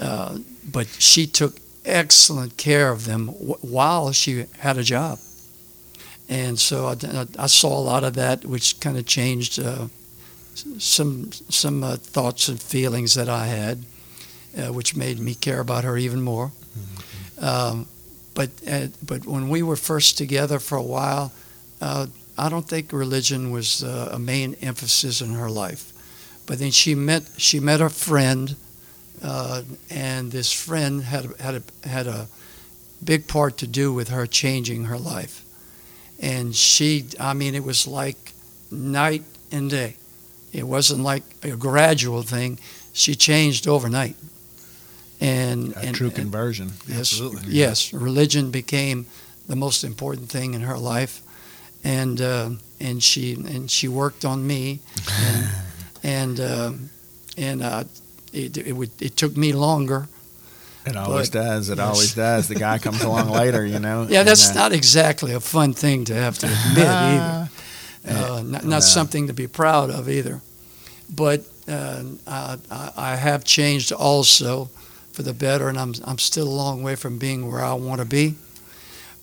uh, 0.00 0.38
but 0.70 0.86
she 0.88 1.26
took 1.26 1.58
excellent 1.84 2.56
care 2.56 2.90
of 2.90 3.06
them 3.06 3.26
w- 3.26 3.56
while 3.62 4.12
she 4.12 4.44
had 4.58 4.76
a 4.76 4.82
job. 4.82 5.18
And 6.28 6.58
so 6.58 6.88
I, 6.88 7.26
I, 7.38 7.46
saw 7.46 7.78
a 7.78 7.80
lot 7.80 8.02
of 8.02 8.14
that, 8.14 8.44
which 8.44 8.80
kind 8.80 8.98
of 8.98 9.06
changed 9.06 9.60
uh, 9.60 9.86
some 10.78 11.32
some 11.32 11.84
uh, 11.84 11.96
thoughts 11.96 12.48
and 12.48 12.60
feelings 12.60 13.14
that 13.14 13.28
I 13.28 13.46
had, 13.46 13.84
uh, 14.58 14.72
which 14.72 14.96
made 14.96 15.18
me 15.18 15.34
care 15.34 15.60
about 15.60 15.84
her 15.84 15.96
even 15.96 16.22
more. 16.22 16.50
Mm-hmm. 16.50 17.44
Um, 17.44 17.86
but 18.34 18.50
uh, 18.68 18.88
but 19.04 19.26
when 19.26 19.48
we 19.48 19.62
were 19.62 19.76
first 19.76 20.18
together 20.18 20.58
for 20.58 20.76
a 20.76 20.82
while, 20.82 21.32
uh, 21.80 22.06
I 22.38 22.48
don't 22.48 22.68
think 22.68 22.92
religion 22.92 23.50
was 23.50 23.82
a 23.82 24.18
main 24.18 24.54
emphasis 24.62 25.20
in 25.20 25.34
her 25.34 25.50
life. 25.50 25.92
But 26.46 26.58
then 26.58 26.70
she 26.70 26.94
met 26.94 27.22
she 27.36 27.60
met 27.60 27.80
a 27.80 27.88
friend 27.88 28.56
uh, 29.22 29.62
and 29.90 30.32
this 30.32 30.52
friend 30.52 31.02
had 31.02 31.26
had 31.40 31.54
a, 31.54 31.88
had 31.88 32.06
a 32.06 32.28
big 33.02 33.26
part 33.26 33.56
to 33.58 33.66
do 33.66 33.92
with 33.92 34.08
her 34.08 34.26
changing 34.26 34.84
her 34.84 34.98
life. 34.98 35.42
And 36.20 36.54
she, 36.54 37.06
I 37.20 37.34
mean, 37.34 37.54
it 37.54 37.64
was 37.64 37.86
like 37.86 38.32
night 38.70 39.22
and 39.52 39.70
day. 39.70 39.96
It 40.52 40.64
wasn't 40.64 41.02
like 41.02 41.22
a 41.42 41.56
gradual 41.56 42.22
thing. 42.22 42.58
She 42.92 43.14
changed 43.14 43.68
overnight. 43.68 44.16
And 45.20 45.74
a 45.74 45.78
and, 45.78 45.96
true 45.96 46.08
and, 46.08 46.16
conversion. 46.16 46.72
Yes, 46.86 46.98
Absolutely. 46.98 47.52
Yes, 47.52 47.92
religion 47.92 48.50
became 48.50 49.06
the 49.46 49.56
most 49.56 49.84
important 49.84 50.28
thing 50.28 50.54
in 50.54 50.60
her 50.62 50.76
life, 50.76 51.22
and 51.82 52.20
uh, 52.20 52.50
and 52.80 53.02
she 53.02 53.32
and 53.32 53.70
she 53.70 53.88
worked 53.88 54.26
on 54.26 54.46
me, 54.46 54.80
and 55.08 55.48
and 56.02 56.40
uh, 56.40 56.72
and 57.38 57.62
uh, 57.62 57.84
it, 58.32 58.56
it, 58.58 58.72
would, 58.72 58.90
it 59.00 59.16
took 59.16 59.36
me 59.36 59.52
longer. 59.52 60.08
It 60.84 60.96
always 60.96 61.30
but, 61.30 61.42
does. 61.42 61.70
It 61.70 61.78
yes. 61.78 61.86
always 61.86 62.14
does. 62.14 62.48
The 62.48 62.54
guy 62.54 62.78
comes 62.78 63.02
along 63.02 63.30
later, 63.30 63.66
you 63.66 63.80
know. 63.80 64.06
Yeah, 64.08 64.22
that's 64.22 64.48
and, 64.48 64.56
uh, 64.56 64.62
not 64.62 64.72
exactly 64.72 65.32
a 65.34 65.40
fun 65.40 65.72
thing 65.72 66.04
to 66.04 66.14
have 66.14 66.38
to 66.38 66.46
admit 66.46 66.86
either. 66.86 67.42
Uh, 68.06 68.42
not, 68.44 68.64
not 68.64 68.82
something 68.82 69.26
to 69.26 69.32
be 69.32 69.46
proud 69.46 69.90
of 69.90 70.08
either. 70.08 70.40
But 71.14 71.44
uh, 71.68 72.04
I, 72.26 72.58
I 72.96 73.16
have 73.16 73.44
changed 73.44 73.92
also 73.92 74.70
for 75.12 75.22
the 75.22 75.32
better, 75.32 75.68
and 75.68 75.78
I'm, 75.78 75.94
I'm 76.04 76.18
still 76.18 76.46
a 76.46 76.50
long 76.50 76.82
way 76.82 76.94
from 76.94 77.18
being 77.18 77.50
where 77.50 77.62
I 77.62 77.72
want 77.74 78.00
to 78.00 78.06
be. 78.06 78.34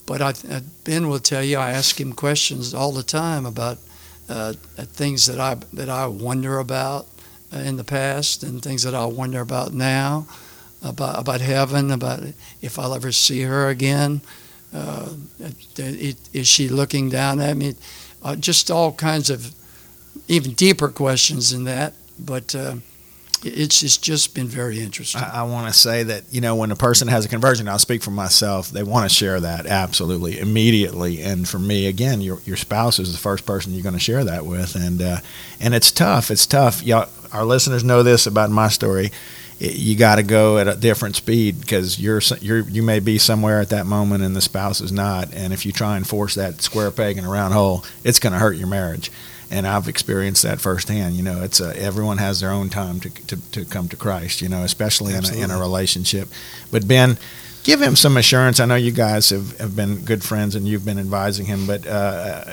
But 0.06 0.22
I, 0.22 0.30
uh, 0.50 0.62
Ben 0.84 1.08
will 1.08 1.20
tell 1.20 1.44
you, 1.44 1.58
I 1.58 1.72
ask 1.72 2.00
him 2.00 2.14
questions 2.14 2.74
all 2.74 2.92
the 2.92 3.04
time 3.04 3.46
about 3.46 3.78
uh, 4.28 4.54
things 4.78 5.26
that 5.28 5.40
I 5.40 5.56
that 5.74 5.90
I 5.90 6.08
wonder 6.08 6.60
about, 6.60 7.08
uh, 7.54 7.60
in 7.60 7.78
the 7.78 7.84
past 7.84 8.44
and 8.44 8.62
things 8.62 8.84
that 8.84 8.96
I 8.96 9.06
wonder 9.06 9.42
about 9.42 9.74
now, 9.74 10.26
about 10.82 11.20
about 11.20 11.42
heaven, 11.42 11.92
about 11.92 12.22
if 12.62 12.80
I'll 12.80 12.94
ever 12.94 13.12
see 13.12 13.42
her 13.44 13.70
again. 13.70 14.22
Uh, 14.74 15.10
is 15.78 16.48
she 16.48 16.68
looking 16.68 17.10
down 17.10 17.40
at 17.40 17.56
me? 17.56 17.76
Uh, 18.24 18.36
just 18.36 18.72
all 18.72 18.94
kinds 18.94 19.30
of 19.30 19.54
even 20.28 20.54
deeper 20.54 20.90
questions 20.90 21.52
than 21.52 21.66
that. 21.66 21.94
But 22.18 22.56
uh, 22.56 22.76
it's 23.44 23.84
it's 23.84 23.98
just 23.98 24.34
been 24.34 24.48
very 24.48 24.80
interesting. 24.80 25.22
I, 25.22 25.42
I 25.42 25.44
want 25.44 25.72
to 25.72 25.78
say 25.78 26.04
that 26.04 26.24
you 26.32 26.42
know 26.42 26.56
when 26.56 26.72
a 26.72 26.76
person 26.76 27.08
has 27.08 27.26
a 27.26 27.30
conversion, 27.30 27.68
I'll 27.68 27.80
speak 27.80 28.02
for 28.02 28.12
myself. 28.12 28.70
They 28.70 28.84
want 28.84 29.10
to 29.10 29.14
share 29.14 29.40
that 29.40 29.66
absolutely 29.66 30.40
immediately, 30.40 31.22
and 31.22 31.48
for 31.48 31.60
me, 31.60 31.88
again, 31.88 32.22
your 32.22 32.40
your 32.46 32.58
spouse 32.58 33.00
is 33.00 33.12
the 33.12 33.18
first 33.18 33.46
person 33.46 33.74
you're 33.74 33.84
going 33.84 33.94
to 33.94 34.00
share 34.00 34.24
that 34.24 34.46
with, 34.46 34.76
and 34.76 35.02
uh, 35.02 35.18
and 35.60 35.74
it's 35.74 35.92
tough. 35.92 36.32
It's 36.32 36.46
tough. 36.46 36.84
Y'all, 36.84 37.10
our 37.32 37.46
listeners 37.46 37.84
know 37.84 38.04
this 38.04 38.28
about 38.28 38.50
my 38.50 38.70
story. 38.70 39.12
You 39.60 39.96
got 39.96 40.16
to 40.16 40.24
go 40.24 40.58
at 40.58 40.68
a 40.68 40.76
different 40.76 41.16
speed 41.16 41.62
because 41.62 42.00
you're 42.00 42.22
you're 42.42 42.60
you 42.60 42.84
may 42.84 43.00
be 43.00 43.18
somewhere 43.18 43.62
at 43.62 43.70
that 43.70 43.86
moment 43.86 44.24
and 44.24 44.36
the 44.36 44.42
spouse 44.42 44.82
is 44.82 44.92
not, 44.92 45.34
and 45.34 45.54
if 45.54 45.66
you 45.66 45.72
try 45.72 45.96
and 45.96 46.08
force 46.08 46.36
that 46.36 46.62
square 46.62 46.92
peg 46.92 47.18
in 47.18 47.26
a 47.26 47.30
round 47.30 47.54
hole, 47.54 47.86
it's 48.04 48.20
going 48.20 48.34
to 48.34 48.40
hurt 48.40 48.58
your 48.58 48.68
marriage. 48.68 49.12
And 49.52 49.68
I've 49.68 49.88
experienced 49.88 50.42
that 50.44 50.60
firsthand. 50.60 51.14
You 51.16 51.22
know, 51.22 51.44
it's 51.44 51.60
a, 51.60 51.78
everyone 51.80 52.18
has 52.18 52.40
their 52.40 52.50
own 52.50 52.70
time 52.70 53.00
to, 53.02 53.10
to, 53.28 53.52
to 53.52 53.66
come 53.66 53.88
to 53.90 53.96
Christ. 53.96 54.42
You 54.42 54.50
know, 54.50 54.64
especially 54.64 55.14
in 55.14 55.24
a, 55.26 55.34
in 55.36 55.52
a 55.52 55.60
relationship. 55.60 56.28
But 56.72 56.88
Ben, 56.88 57.18
give 57.64 57.82
him 57.82 57.96
some 57.96 58.18
assurance. 58.18 58.60
I 58.60 58.66
know 58.66 58.76
you 58.76 58.92
guys 58.92 59.30
have, 59.30 59.58
have 59.60 59.76
been 59.76 60.04
good 60.04 60.24
friends 60.24 60.56
and 60.56 60.68
you've 60.68 60.86
been 60.86 61.00
advising 61.00 61.46
him, 61.46 61.66
but 61.66 61.86
uh, 61.88 62.44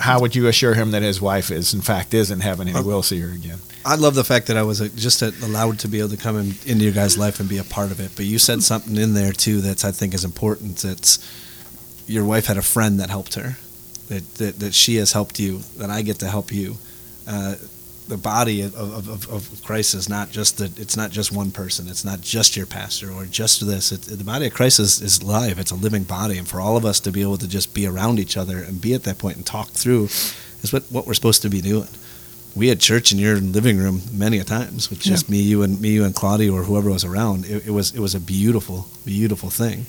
how 0.00 0.20
would 0.20 0.36
you 0.36 0.46
assure 0.48 0.74
him 0.74 0.90
that 0.90 1.02
his 1.02 1.20
wife 1.20 1.50
is, 1.50 1.72
in 1.72 1.80
fact, 1.80 2.14
is 2.14 2.30
in 2.30 2.40
heaven 2.40 2.68
and 2.68 2.76
he 2.76 2.82
will 2.82 3.02
see 3.02 3.20
her 3.20 3.30
again? 3.30 3.58
I 3.88 3.94
love 3.94 4.14
the 4.14 4.22
fact 4.22 4.48
that 4.48 4.58
I 4.58 4.64
was 4.64 4.82
uh, 4.82 4.88
just 4.96 5.22
allowed 5.22 5.78
to 5.78 5.88
be 5.88 6.00
able 6.00 6.10
to 6.10 6.18
come 6.18 6.36
in, 6.36 6.54
into 6.66 6.84
your 6.84 6.92
guys' 6.92 7.16
life 7.16 7.40
and 7.40 7.48
be 7.48 7.56
a 7.56 7.64
part 7.64 7.90
of 7.90 8.00
it. 8.00 8.10
But 8.16 8.26
you 8.26 8.38
said 8.38 8.62
something 8.62 8.94
in 8.94 9.14
there 9.14 9.32
too 9.32 9.62
that 9.62 9.82
I 9.82 9.92
think 9.92 10.12
is 10.12 10.26
important. 10.26 10.76
That's 10.76 11.18
your 12.06 12.26
wife 12.26 12.44
had 12.44 12.58
a 12.58 12.62
friend 12.62 13.00
that 13.00 13.08
helped 13.08 13.36
her, 13.36 13.56
that 14.08 14.34
that, 14.34 14.58
that 14.58 14.74
she 14.74 14.96
has 14.96 15.12
helped 15.12 15.40
you, 15.40 15.60
that 15.78 15.88
I 15.88 16.02
get 16.02 16.18
to 16.18 16.28
help 16.28 16.52
you. 16.52 16.76
Uh, 17.26 17.54
the 18.08 18.18
body 18.18 18.60
of, 18.60 18.74
of, 18.74 19.28
of, 19.30 19.62
Christ 19.64 19.94
is 19.94 20.06
not 20.06 20.30
just 20.30 20.58
that 20.58 20.78
it's 20.78 20.96
not 20.96 21.10
just 21.10 21.30
one 21.30 21.50
person 21.50 21.88
it's 21.88 22.06
not 22.06 22.22
just 22.22 22.56
your 22.56 22.64
pastor 22.64 23.12
or 23.12 23.26
just 23.26 23.66
this 23.66 23.92
it, 23.92 24.00
the 24.00 24.24
body 24.24 24.46
of 24.46 24.54
Christ 24.54 24.80
is, 24.80 25.02
is 25.02 25.22
live 25.22 25.58
it's 25.58 25.72
a 25.72 25.74
living 25.74 26.04
body 26.04 26.38
and 26.38 26.48
for 26.48 26.58
all 26.58 26.78
of 26.78 26.86
us 26.86 27.00
to 27.00 27.12
be 27.12 27.20
able 27.20 27.36
to 27.36 27.46
just 27.46 27.74
be 27.74 27.86
around 27.86 28.18
each 28.18 28.38
other 28.38 28.62
and 28.62 28.80
be 28.80 28.94
at 28.94 29.02
that 29.02 29.18
point 29.18 29.36
and 29.36 29.44
talk 29.44 29.68
through 29.68 30.04
is 30.04 30.72
what, 30.72 30.84
what 30.84 31.06
we're 31.06 31.12
supposed 31.12 31.42
to 31.42 31.50
be 31.50 31.60
doing 31.60 31.88
we 32.58 32.68
had 32.68 32.80
church 32.80 33.12
in 33.12 33.18
your 33.18 33.36
living 33.36 33.78
room 33.78 34.02
many 34.12 34.38
a 34.38 34.44
times 34.44 34.90
with 34.90 35.00
just 35.00 35.28
yeah. 35.28 35.32
me 35.32 35.40
you 35.40 35.62
and 35.62 35.80
me 35.80 35.90
you 35.90 36.04
and 36.04 36.14
Claudia 36.14 36.52
or 36.52 36.64
whoever 36.64 36.90
was 36.90 37.04
around 37.04 37.46
it, 37.46 37.66
it 37.68 37.70
was 37.70 37.94
it 37.94 38.00
was 38.00 38.14
a 38.14 38.20
beautiful 38.20 38.88
beautiful 39.06 39.48
thing 39.48 39.86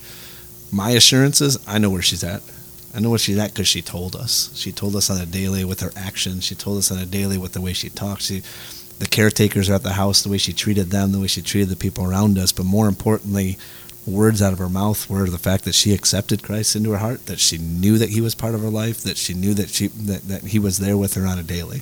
my 0.72 0.92
assurances 0.92 1.58
I 1.68 1.80
know 1.80 1.90
where 1.90 2.02
she's 2.02 2.24
at 2.24 2.44
I 2.94 3.00
know 3.00 3.10
where 3.10 3.20
she's 3.20 3.38
at 3.38 3.54
because 3.54 3.68
she 3.68 3.82
told 3.82 4.16
us. 4.16 4.52
She 4.56 4.72
told 4.72 4.96
us 4.96 5.10
on 5.10 5.22
a 5.22 5.26
daily 5.26 5.64
with 5.64 5.82
her 5.82 5.92
actions. 5.96 6.44
She 6.44 6.56
told 6.56 6.80
us 6.80 6.92
on 6.92 6.98
a 6.98 7.06
daily 7.06 7.38
with 7.38 7.54
the 7.54 7.62
way 7.62 7.74
she 7.74 7.90
talked. 7.90 8.24
She, 8.24 8.42
the 8.98 9.06
caretakers 9.06 9.70
are 9.70 9.76
at 9.76 9.84
the 9.84 9.94
house, 9.94 10.24
the 10.24 10.30
way 10.30 10.40
she 10.40 10.54
treated 10.54 10.90
them, 10.90 11.12
the 11.12 11.20
way 11.20 11.28
she 11.28 11.42
treated 11.42 11.70
the 11.70 11.76
people 11.76 12.06
around 12.06 12.38
us. 12.40 12.52
But 12.52 12.66
more 12.66 12.88
importantly, 12.88 13.58
words 14.08 14.42
out 14.42 14.54
of 14.54 14.60
her 14.60 14.70
mouth 14.70 15.08
were 15.10 15.30
the 15.30 15.38
fact 15.38 15.66
that 15.66 15.76
she 15.76 15.94
accepted 15.94 16.42
Christ 16.42 16.76
into 16.76 16.92
her 16.92 16.98
heart, 16.98 17.28
that 17.28 17.40
she 17.40 17.60
knew 17.60 18.00
that 18.00 18.10
He 18.10 18.22
was 18.22 18.34
part 18.34 18.56
of 18.56 18.62
her 18.62 18.70
life, 18.70 19.02
that 19.02 19.18
she 19.18 19.36
knew 19.36 19.54
that 19.54 19.70
she 19.70 19.88
that, 19.88 20.24
that 20.24 20.44
He 20.46 20.58
was 20.58 20.80
there 20.80 20.98
with 20.98 21.14
her 21.14 21.28
on 21.28 21.38
a 21.38 21.44
daily. 21.44 21.82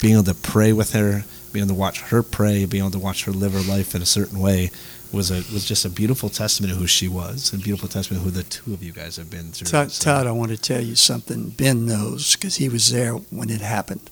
Being 0.00 0.14
able 0.14 0.24
to 0.24 0.34
pray 0.34 0.72
with 0.72 0.92
her, 0.92 1.24
being 1.52 1.64
able 1.64 1.74
to 1.74 1.80
watch 1.80 2.00
her 2.02 2.22
pray, 2.22 2.64
being 2.66 2.82
able 2.82 2.90
to 2.92 2.98
watch 2.98 3.24
her 3.24 3.32
live 3.32 3.52
her 3.52 3.60
life 3.60 3.94
in 3.94 4.02
a 4.02 4.06
certain 4.06 4.38
way 4.38 4.70
was 5.12 5.30
a 5.30 5.36
was 5.52 5.64
just 5.64 5.84
a 5.84 5.90
beautiful 5.90 6.28
testament 6.28 6.72
of 6.72 6.78
who 6.78 6.86
she 6.86 7.08
was, 7.08 7.52
a 7.52 7.58
beautiful 7.58 7.88
testament 7.88 8.24
of 8.24 8.24
who 8.24 8.30
the 8.30 8.42
two 8.42 8.74
of 8.74 8.82
you 8.82 8.92
guys 8.92 9.16
have 9.16 9.30
been 9.30 9.52
through. 9.52 9.66
Todd, 9.66 9.92
so. 9.92 10.04
Todd 10.04 10.26
I 10.26 10.32
want 10.32 10.50
to 10.50 10.56
tell 10.56 10.82
you 10.82 10.94
something. 10.96 11.50
Ben 11.50 11.86
knows 11.86 12.36
because 12.36 12.56
he 12.56 12.68
was 12.68 12.90
there 12.90 13.12
when 13.12 13.50
it 13.50 13.60
happened. 13.60 14.10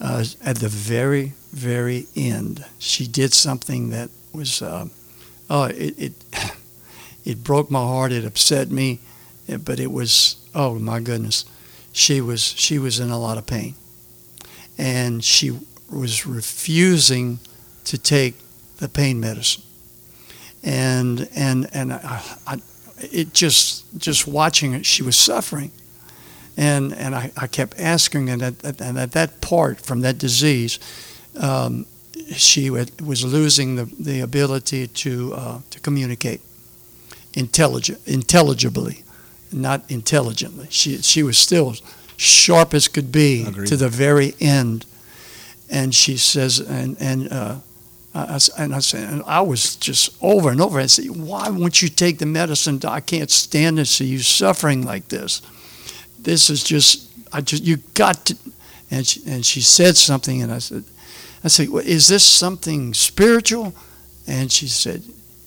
Uh, 0.00 0.24
at 0.44 0.56
the 0.56 0.68
very 0.68 1.32
very 1.52 2.06
end, 2.14 2.64
she 2.78 3.06
did 3.06 3.32
something 3.32 3.90
that 3.90 4.10
was 4.32 4.60
uh, 4.62 4.86
oh 5.48 5.64
it, 5.64 5.94
it 5.98 6.12
it 7.24 7.44
broke 7.44 7.70
my 7.70 7.80
heart. 7.80 8.12
It 8.12 8.24
upset 8.24 8.70
me, 8.70 9.00
but 9.64 9.78
it 9.80 9.90
was 9.90 10.36
oh 10.54 10.74
my 10.78 11.00
goodness, 11.00 11.44
she 11.92 12.20
was 12.20 12.42
she 12.42 12.78
was 12.78 13.00
in 13.00 13.10
a 13.10 13.18
lot 13.18 13.38
of 13.38 13.46
pain, 13.46 13.74
and 14.78 15.24
she 15.24 15.58
was 15.90 16.26
refusing 16.26 17.38
to 17.84 17.96
take 17.96 18.34
the 18.78 18.88
pain 18.88 19.20
medicine 19.20 19.62
and 20.66 21.28
and 21.34 21.68
and 21.72 21.92
I, 21.92 22.20
I, 22.46 22.58
it 22.98 23.32
just 23.32 23.84
just 23.98 24.26
watching 24.26 24.72
it, 24.74 24.84
she 24.84 25.02
was 25.02 25.16
suffering, 25.16 25.70
and 26.56 26.92
and 26.92 27.14
I, 27.14 27.30
I 27.36 27.46
kept 27.46 27.78
asking, 27.80 28.28
and 28.28 28.42
at, 28.42 28.80
and 28.80 28.98
at 28.98 29.12
that 29.12 29.40
part 29.40 29.80
from 29.80 30.00
that 30.00 30.18
disease, 30.18 30.80
um, 31.38 31.86
she 32.32 32.68
was 32.68 33.24
losing 33.24 33.76
the, 33.76 33.84
the 33.84 34.20
ability 34.20 34.88
to 34.88 35.34
uh, 35.34 35.60
to 35.70 35.80
communicate, 35.80 36.40
intelligent, 37.32 38.00
intelligibly, 38.04 39.04
not 39.52 39.88
intelligently. 39.88 40.66
She 40.70 40.98
she 40.98 41.22
was 41.22 41.38
still 41.38 41.76
sharp 42.16 42.74
as 42.74 42.88
could 42.88 43.12
be 43.12 43.44
Agreed. 43.46 43.68
to 43.68 43.76
the 43.76 43.88
very 43.88 44.34
end. 44.40 44.86
And 45.68 45.94
she 45.94 46.16
says, 46.16 46.60
and 46.60 46.96
and 47.00 47.32
uh, 47.32 47.56
I, 48.14 48.38
and 48.56 48.74
I 48.74 48.78
said, 48.78 49.12
and 49.12 49.22
I 49.26 49.40
was 49.42 49.76
just 49.76 50.16
over 50.22 50.50
and 50.50 50.60
over. 50.60 50.80
I 50.80 50.86
said, 50.86 51.10
why 51.10 51.50
won't 51.50 51.82
you 51.82 51.88
take 51.88 52.18
the 52.18 52.26
medicine? 52.26 52.80
I 52.84 53.00
can't 53.00 53.30
stand 53.30 53.76
to 53.76 53.84
see 53.84 54.06
you 54.06 54.20
suffering 54.20 54.82
like 54.82 55.08
this. 55.08 55.42
This 56.18 56.48
is 56.48 56.64
just, 56.64 57.10
I 57.32 57.42
just, 57.42 57.62
you 57.62 57.76
got 57.94 58.26
to. 58.26 58.36
And 58.90 59.06
she, 59.06 59.20
and 59.26 59.44
she 59.44 59.60
said 59.60 59.96
something, 59.96 60.42
and 60.42 60.52
I 60.52 60.58
said, 60.58 60.84
I 61.44 61.48
said, 61.48 61.68
well, 61.68 61.84
is 61.84 62.08
this 62.08 62.24
something 62.24 62.94
spiritual? 62.94 63.74
And 64.26 64.50
she 64.50 64.68
said, 64.68 65.02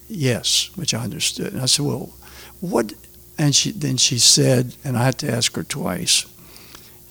yes, 0.07 0.69
which 0.75 0.93
I 0.93 1.03
understood. 1.03 1.53
And 1.53 1.61
I 1.61 1.65
said, 1.65 1.85
well, 1.85 2.11
what? 2.59 2.93
And 3.37 3.55
she 3.55 3.71
then 3.71 3.97
she 3.97 4.19
said, 4.19 4.75
and 4.83 4.97
I 4.97 5.05
had 5.05 5.17
to 5.19 5.31
ask 5.31 5.55
her 5.55 5.63
twice. 5.63 6.25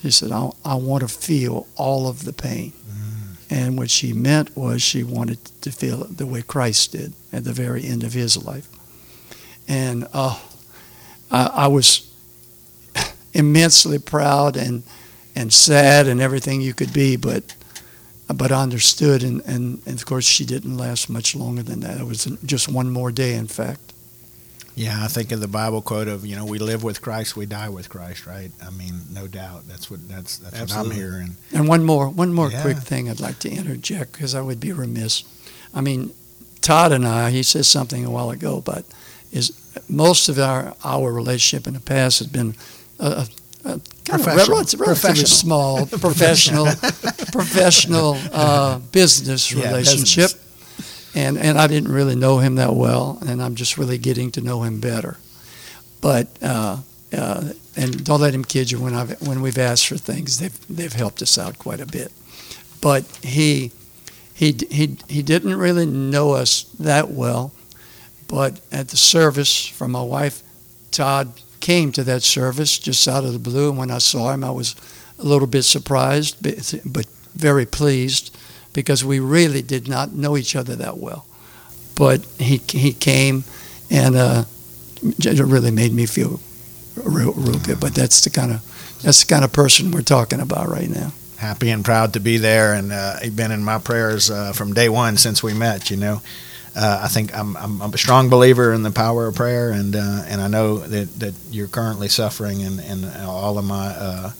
She 0.02 0.10
said, 0.10 0.32
I, 0.32 0.50
I 0.64 0.74
want 0.76 1.02
to 1.02 1.08
feel 1.08 1.66
all 1.76 2.08
of 2.08 2.24
the 2.24 2.32
pain. 2.32 2.72
And 3.50 3.78
what 3.78 3.90
she 3.90 4.12
meant 4.12 4.56
was 4.56 4.82
she 4.82 5.02
wanted 5.02 5.42
to 5.62 5.72
feel 5.72 6.02
it 6.02 6.18
the 6.18 6.26
way 6.26 6.42
Christ 6.42 6.92
did 6.92 7.14
at 7.32 7.44
the 7.44 7.52
very 7.52 7.86
end 7.86 8.04
of 8.04 8.12
his 8.12 8.36
life. 8.44 8.68
And 9.66 10.06
uh, 10.12 10.38
I, 11.30 11.46
I 11.46 11.66
was 11.68 12.12
immensely 13.32 13.98
proud 13.98 14.56
and, 14.56 14.82
and 15.34 15.52
sad 15.52 16.06
and 16.06 16.20
everything 16.20 16.60
you 16.60 16.74
could 16.74 16.92
be, 16.92 17.16
but 17.16 17.54
but 18.34 18.52
I 18.52 18.62
understood. 18.62 19.22
And, 19.22 19.40
and, 19.46 19.80
and 19.86 19.98
of 19.98 20.04
course, 20.04 20.26
she 20.26 20.44
didn't 20.44 20.76
last 20.76 21.08
much 21.08 21.34
longer 21.34 21.62
than 21.62 21.80
that. 21.80 21.98
It 21.98 22.06
was 22.06 22.26
just 22.44 22.68
one 22.68 22.90
more 22.90 23.10
day, 23.10 23.34
in 23.34 23.46
fact. 23.46 23.94
Yeah, 24.78 25.02
I 25.04 25.08
think 25.08 25.32
of 25.32 25.40
the 25.40 25.48
Bible 25.48 25.82
quote 25.82 26.06
of 26.08 26.24
you 26.24 26.36
know 26.36 26.44
we 26.44 26.58
live 26.60 26.84
with 26.84 27.00
Christ, 27.02 27.36
we 27.36 27.46
die 27.46 27.68
with 27.68 27.88
Christ, 27.88 28.26
right? 28.26 28.52
I 28.64 28.70
mean, 28.70 28.94
no 29.12 29.26
doubt. 29.26 29.66
That's 29.66 29.90
what 29.90 30.08
that's 30.08 30.38
that's 30.38 30.60
what 30.60 30.86
I'm 30.86 30.90
hearing. 30.92 31.36
And 31.52 31.66
one 31.68 31.84
more, 31.84 32.08
one 32.08 32.32
more 32.32 32.50
Yeah. 32.50 32.62
quick 32.62 32.78
thing 32.78 33.10
I'd 33.10 33.18
like 33.20 33.38
to 33.40 33.50
interject 33.50 34.12
because 34.12 34.34
I 34.36 34.40
would 34.40 34.60
be 34.60 34.72
remiss. 34.72 35.24
I 35.74 35.80
mean, 35.80 36.12
Todd 36.60 36.92
and 36.92 37.04
I, 37.06 37.30
he 37.30 37.42
said 37.42 37.66
something 37.66 38.04
a 38.04 38.10
while 38.10 38.30
ago, 38.30 38.60
but 38.60 38.84
is 39.32 39.50
most 39.88 40.28
of 40.28 40.38
our 40.38 40.74
our 40.84 41.12
relationship 41.12 41.66
in 41.66 41.74
the 41.74 41.80
past 41.80 42.20
has 42.20 42.28
been 42.28 42.54
a, 43.00 43.06
a, 43.06 43.28
a 43.72 43.80
kind 44.04 44.20
of 44.20 44.26
relatively 44.48 44.86
Professional. 44.86 45.26
small, 45.26 45.86
professional, 46.08 46.66
professional 47.32 48.16
uh, 48.32 48.78
business 48.92 49.50
Yeah, 49.52 49.66
relationship. 49.66 50.30
business. 50.30 50.44
And, 51.14 51.38
and 51.38 51.58
I 51.58 51.66
didn't 51.66 51.92
really 51.92 52.14
know 52.14 52.38
him 52.38 52.56
that 52.56 52.74
well, 52.74 53.18
and 53.26 53.42
I'm 53.42 53.54
just 53.54 53.78
really 53.78 53.98
getting 53.98 54.30
to 54.32 54.40
know 54.40 54.62
him 54.62 54.80
better. 54.80 55.16
But 56.00 56.28
uh, 56.42 56.78
uh, 57.12 57.52
and 57.76 58.04
don't 58.04 58.20
let 58.20 58.34
him 58.34 58.44
kid 58.44 58.70
you 58.70 58.80
when 58.80 58.94
I've 58.94 59.20
when 59.26 59.40
we've 59.40 59.58
asked 59.58 59.88
for 59.88 59.96
things, 59.96 60.38
they've 60.38 60.66
they've 60.68 60.92
helped 60.92 61.22
us 61.22 61.38
out 61.38 61.58
quite 61.58 61.80
a 61.80 61.86
bit. 61.86 62.12
But 62.80 63.04
he 63.22 63.72
he 64.34 64.56
he 64.70 64.98
he 65.08 65.22
didn't 65.22 65.56
really 65.56 65.86
know 65.86 66.32
us 66.32 66.64
that 66.78 67.10
well. 67.10 67.52
But 68.26 68.60
at 68.70 68.88
the 68.88 68.96
service 68.96 69.66
from 69.66 69.92
my 69.92 70.02
wife, 70.02 70.42
Todd 70.90 71.32
came 71.60 71.92
to 71.92 72.04
that 72.04 72.22
service 72.22 72.78
just 72.78 73.08
out 73.08 73.24
of 73.24 73.32
the 73.32 73.38
blue, 73.38 73.70
and 73.70 73.78
when 73.78 73.90
I 73.90 73.98
saw 73.98 74.32
him, 74.32 74.44
I 74.44 74.50
was 74.50 74.76
a 75.18 75.24
little 75.24 75.48
bit 75.48 75.62
surprised, 75.62 76.36
but 76.42 77.06
very 77.34 77.66
pleased 77.66 78.36
because 78.78 79.04
we 79.04 79.18
really 79.18 79.60
did 79.60 79.88
not 79.88 80.12
know 80.12 80.36
each 80.36 80.54
other 80.54 80.76
that 80.76 80.98
well. 80.98 81.26
But 81.96 82.24
he 82.38 82.58
he 82.68 82.92
came, 82.92 83.42
and 83.90 84.14
uh, 84.14 84.44
it 85.02 85.40
really 85.40 85.72
made 85.72 85.92
me 85.92 86.06
feel 86.06 86.38
real, 86.94 87.32
real 87.32 87.58
good. 87.58 87.80
But 87.80 87.96
that's 87.96 88.20
the 88.20 88.30
kind 88.30 88.52
of 88.52 88.60
that's 89.02 89.24
the 89.24 89.34
kind 89.34 89.44
of 89.44 89.52
person 89.52 89.90
we're 89.90 90.02
talking 90.02 90.38
about 90.38 90.68
right 90.68 90.88
now. 90.88 91.10
Happy 91.38 91.70
and 91.70 91.84
proud 91.84 92.12
to 92.12 92.20
be 92.20 92.36
there, 92.38 92.72
and 92.72 92.92
uh, 92.92 93.16
you've 93.24 93.34
been 93.34 93.50
in 93.50 93.64
my 93.64 93.78
prayers 93.78 94.30
uh, 94.30 94.52
from 94.52 94.74
day 94.74 94.88
one 94.88 95.16
since 95.16 95.42
we 95.42 95.54
met. 95.54 95.90
You 95.90 95.96
know, 95.96 96.22
uh, 96.76 97.00
I 97.02 97.08
think 97.08 97.36
I'm, 97.36 97.56
I'm 97.56 97.82
I'm 97.82 97.92
a 97.92 97.98
strong 97.98 98.28
believer 98.28 98.72
in 98.72 98.84
the 98.84 98.92
power 98.92 99.26
of 99.26 99.34
prayer, 99.34 99.72
and 99.72 99.96
uh, 99.96 100.22
and 100.28 100.40
I 100.40 100.46
know 100.46 100.78
that, 100.78 101.18
that 101.18 101.34
you're 101.50 101.66
currently 101.66 102.08
suffering, 102.08 102.62
and, 102.62 102.78
and 102.78 103.26
all 103.26 103.58
of 103.58 103.64
my 103.64 103.88
uh, 103.88 104.30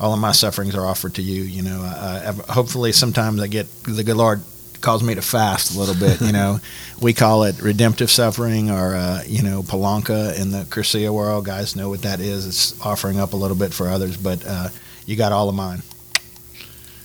all 0.00 0.12
of 0.12 0.18
my 0.18 0.32
sufferings 0.32 0.74
are 0.74 0.86
offered 0.86 1.14
to 1.14 1.22
you. 1.22 1.42
You 1.42 1.62
know, 1.62 1.82
uh, 1.82 2.32
uh, 2.32 2.52
hopefully 2.52 2.92
sometimes 2.92 3.40
I 3.40 3.46
get 3.46 3.66
the 3.84 4.04
good 4.04 4.16
Lord 4.16 4.40
calls 4.80 5.02
me 5.02 5.14
to 5.14 5.22
fast 5.22 5.74
a 5.74 5.78
little 5.78 5.94
bit. 5.94 6.20
You 6.20 6.32
know, 6.32 6.60
we 7.00 7.12
call 7.12 7.44
it 7.44 7.60
redemptive 7.60 8.10
suffering, 8.10 8.70
or 8.70 8.94
uh, 8.94 9.22
you 9.26 9.42
know, 9.42 9.62
palanca 9.62 10.38
in 10.38 10.50
the 10.50 10.64
Cursillo 10.64 11.12
world. 11.12 11.44
Guys 11.46 11.74
know 11.74 11.88
what 11.88 12.02
that 12.02 12.20
is. 12.20 12.46
It's 12.46 12.80
offering 12.84 13.18
up 13.18 13.32
a 13.32 13.36
little 13.36 13.56
bit 13.56 13.72
for 13.72 13.88
others, 13.88 14.16
but 14.16 14.44
uh, 14.46 14.68
you 15.06 15.16
got 15.16 15.32
all 15.32 15.48
of 15.48 15.54
mine. 15.54 15.82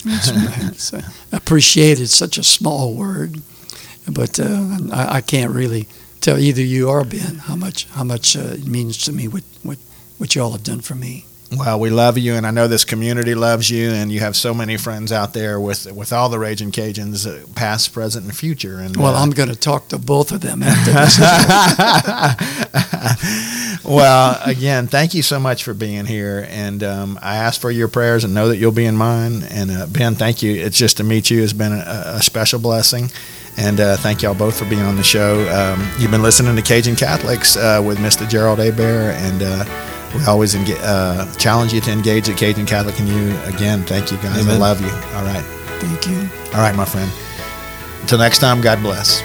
It's, 0.06 0.94
uh, 0.94 1.02
appreciate 1.32 2.00
is 2.00 2.12
such 2.16 2.38
a 2.38 2.44
small 2.44 2.94
word, 2.94 3.42
but 4.10 4.40
uh, 4.40 4.78
I, 4.94 5.18
I 5.18 5.22
can't 5.22 5.52
really 5.52 5.88
tell 6.22 6.38
either 6.38 6.62
you 6.62 6.90
or 6.90 7.04
Ben 7.04 7.36
how 7.36 7.56
much 7.56 7.86
how 7.90 8.04
much 8.04 8.36
uh, 8.36 8.56
it 8.56 8.68
means 8.68 8.98
to 9.04 9.12
me 9.12 9.28
what 9.28 9.44
what 9.64 9.78
what 10.18 10.36
y'all 10.36 10.52
have 10.52 10.64
done 10.64 10.82
for 10.82 10.96
me. 10.96 11.26
Well, 11.52 11.80
we 11.80 11.90
love 11.90 12.20
you, 12.20 12.36
and 12.36 12.46
I 12.46 12.52
know 12.52 12.68
this 12.68 12.86
community 12.86 13.34
loves 13.34 13.72
you, 13.72 13.90
and 13.90 14.12
you 14.12 14.20
have 14.20 14.36
so 14.36 14.54
many 14.54 14.78
friends 14.78 15.12
out 15.12 15.34
there 15.34 15.60
with 15.60 15.92
with 15.92 16.14
all 16.14 16.30
the 16.30 16.38
Raging 16.38 16.72
Cajuns, 16.72 17.26
uh, 17.26 17.44
past, 17.56 17.92
present, 17.92 18.26
and 18.26 18.36
future. 18.38 18.78
And 18.78 18.96
Well, 18.96 19.16
uh, 19.16 19.22
I'm 19.22 19.32
going 19.32 19.50
to 19.50 19.56
talk 19.56 19.88
to 19.88 19.98
both 19.98 20.32
of 20.32 20.42
them 20.42 20.62
after 20.62 20.92
this. 20.92 21.18
well, 23.84 24.40
again, 24.46 24.86
thank 24.86 25.16
you 25.16 25.24
so 25.24 25.40
much 25.40 25.64
for 25.64 25.74
being 25.74 26.06
here, 26.06 26.46
and 26.52 26.84
um, 26.84 27.18
I 27.20 27.38
ask 27.38 27.60
for 27.60 27.72
your 27.72 27.88
prayers 27.88 28.24
and 28.24 28.36
know 28.36 28.50
that 28.50 28.58
you'll 28.58 28.72
be 28.72 28.86
in 28.86 28.96
mine. 28.96 29.42
And 29.50 29.72
uh, 29.72 29.88
Ben, 29.88 30.14
thank 30.14 30.44
you. 30.44 30.54
It's 30.54 30.78
just 30.78 30.98
to 30.98 31.04
meet 31.04 31.32
you 31.32 31.42
has 31.42 31.54
been 31.54 31.74
a, 31.74 32.04
a 32.18 32.22
special 32.22 32.60
blessing. 32.60 33.10
And 33.58 33.80
uh, 33.80 33.98
thank 33.98 34.22
y'all 34.22 34.36
both 34.36 34.58
for 34.58 34.66
being 34.66 34.84
on 34.84 34.96
the 34.96 35.04
show. 35.04 35.50
Um, 35.50 35.86
you've 36.00 36.12
been 36.12 36.22
listening 36.22 36.56
to 36.56 36.62
Cajun 36.62 36.96
Catholics 36.96 37.58
uh, 37.58 37.82
with 37.86 37.98
Mr. 37.98 38.30
Gerald 38.30 38.60
Hebert, 38.60 39.16
and 39.16 39.42
uh, 39.44 39.66
we 40.16 40.24
always 40.26 40.56
enga- 40.56 40.80
uh, 40.82 41.32
challenge 41.36 41.74
you 41.74 41.82
to 41.82 41.92
engage 41.92 42.30
at 42.30 42.38
Cajun 42.38 42.66
Catholic. 42.66 43.00
And 43.00 43.08
you, 43.08 43.38
again, 43.44 43.84
thank 43.84 44.12
you 44.12 44.18
guys. 44.18 44.48
I 44.48 44.58
love 44.58 44.82
you. 44.82 44.90
All 45.16 45.24
right. 45.24 45.44
Thank 45.80 46.08
you. 46.08 46.30
All 46.54 46.62
right, 46.62 46.76
my 46.76 46.86
friend. 46.86 47.10
Until 48.02 48.18
next 48.20 48.40
time, 48.40 48.62
God 48.62 48.82
bless. 48.82 49.22